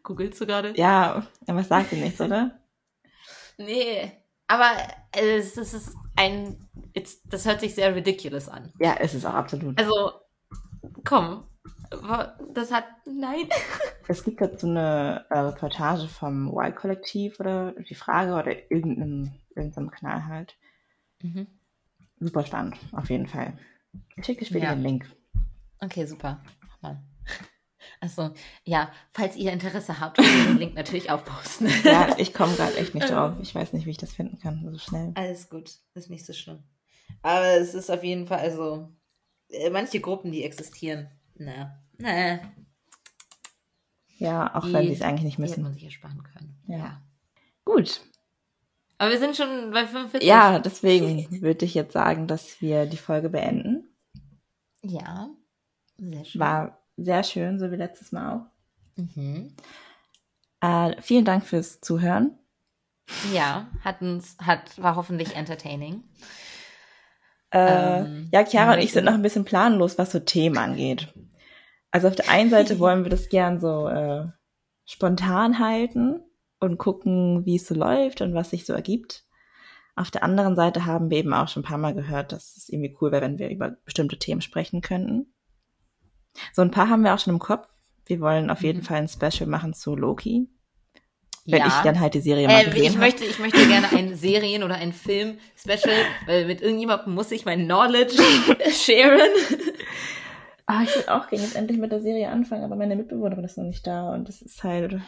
[0.04, 0.74] Googlest du gerade?
[0.78, 2.60] ja, aber es sagt dir nichts, oder?
[3.58, 4.12] Nee.
[4.48, 4.72] Aber
[5.12, 6.70] es ist, es ist ein.
[6.94, 8.72] It's, das hört sich sehr ridiculous an.
[8.80, 9.78] Ja, ist es auch absolut.
[9.78, 10.12] Also,
[11.04, 11.46] komm.
[12.54, 12.86] Das hat.
[13.06, 13.50] Nein.
[14.10, 20.26] Es gibt dazu eine äh, Reportage vom Y-Kollektiv oder die Frage oder irgendeinem, irgendeinem Kanal
[20.28, 20.56] halt.
[21.22, 21.46] Mhm.
[22.18, 23.58] Super spannend, auf jeden Fall.
[24.16, 24.76] Ich schicke später Ja.
[24.76, 25.12] den Link.
[25.82, 26.42] Okay, super.
[26.68, 27.04] Mach mal.
[28.00, 28.32] Also,
[28.64, 31.68] ja, falls ihr Interesse habt, könnt ihr den Link natürlich auch posten.
[31.84, 33.34] Ja, ich komme gerade echt nicht drauf.
[33.42, 35.12] Ich weiß nicht, wie ich das finden kann, so schnell.
[35.16, 36.64] Alles gut, ist nicht so schlimm.
[37.24, 38.90] Aber es ist auf jeden Fall, also,
[39.50, 41.10] äh, manche Gruppen, die existieren,
[41.40, 42.40] na, na,
[44.18, 45.64] Ja, auch Die- wenn sie es eigentlich nicht die hätte müssen.
[45.64, 46.58] man sich ersparen können.
[46.68, 47.02] Ja.
[47.66, 48.02] Gut.
[48.98, 50.28] Aber wir sind schon bei 45.
[50.28, 53.88] Ja, deswegen würde ich jetzt sagen, dass wir die Folge beenden.
[54.82, 55.30] Ja,
[55.98, 56.42] sehr schön.
[56.42, 58.46] War sehr schön, so wie letztes Mal auch.
[58.96, 59.54] Mhm.
[60.62, 62.40] Äh, vielen Dank fürs Zuhören.
[63.32, 66.04] Ja, hat uns, hat, war hoffentlich entertaining.
[67.52, 71.14] Äh, Ähm, ja, Chiara und ich sind noch ein bisschen planlos, was so Themen angeht.
[71.92, 74.26] Also auf der einen Seite wollen wir das gern so äh,
[74.86, 76.22] spontan halten
[76.60, 79.24] und gucken, wie es so läuft und was sich so ergibt.
[79.96, 82.70] Auf der anderen Seite haben wir eben auch schon ein paar Mal gehört, dass es
[82.70, 85.34] irgendwie cool wäre, wenn wir über bestimmte Themen sprechen könnten.
[86.54, 87.68] So ein paar haben wir auch schon im Kopf.
[88.06, 88.84] Wir wollen auf jeden Mhm.
[88.84, 90.48] Fall ein Special machen zu Loki,
[91.46, 91.82] wenn ich ja.
[91.84, 93.00] dann halt die Serie mal Äh, gesehen ich habe.
[93.00, 95.96] möchte, ich möchte gerne ein Serien- oder ein Film-Special,
[96.28, 98.16] weil mit irgendjemandem muss ich mein Knowledge
[98.72, 99.20] sharen.
[100.68, 103.58] Ah, ich würde auch gerne jetzt endlich mit der Serie anfangen, aber meine Mitbewohnerin ist
[103.58, 105.00] noch nicht da und das ist halt,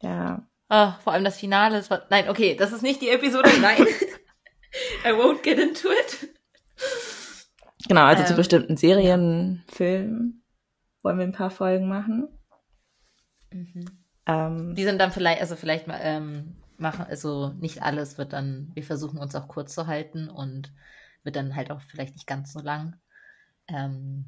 [0.00, 1.76] ja, Ah, vor allem das Finale.
[1.76, 3.48] Das war, nein, okay, das ist nicht die Episode.
[3.60, 3.78] Nein.
[5.04, 6.28] I won't get into it.
[7.88, 10.44] Genau, also zu Ähm, bestimmten Serien, Filmen
[11.02, 12.28] wollen wir ein paar Folgen machen.
[14.26, 18.70] Ähm, Die sind dann vielleicht, also vielleicht mal ähm, machen, also nicht alles wird dann,
[18.74, 20.72] wir versuchen uns auch kurz zu halten und
[21.22, 23.00] wird dann halt auch vielleicht nicht ganz so lang.
[23.68, 24.26] Ähm,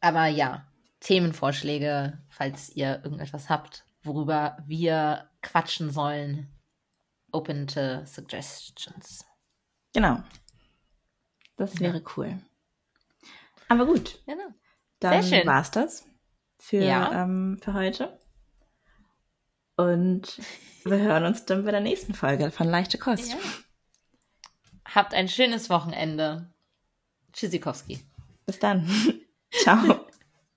[0.00, 0.66] aber ja,
[1.00, 6.48] Themenvorschläge, falls ihr irgendetwas habt, worüber wir quatschen sollen.
[7.32, 9.24] Open to suggestions.
[9.92, 10.22] genau.
[11.56, 12.38] Das wäre cool.
[13.68, 14.44] Aber gut, Genau.
[15.00, 15.46] dann Sehr schön.
[15.48, 16.04] war's das
[16.58, 17.22] für, Ja.
[17.22, 18.20] ähm, für heute.
[19.76, 20.40] Und
[20.84, 23.30] wir hören uns dann bei der nächsten Folge von Leichte Kost.
[23.32, 23.38] Ja.
[24.94, 26.52] Habt ein schönes Wochenende.
[27.32, 28.00] Tschüssikowski.
[28.46, 28.88] Bis dann.
[29.64, 29.96] 然后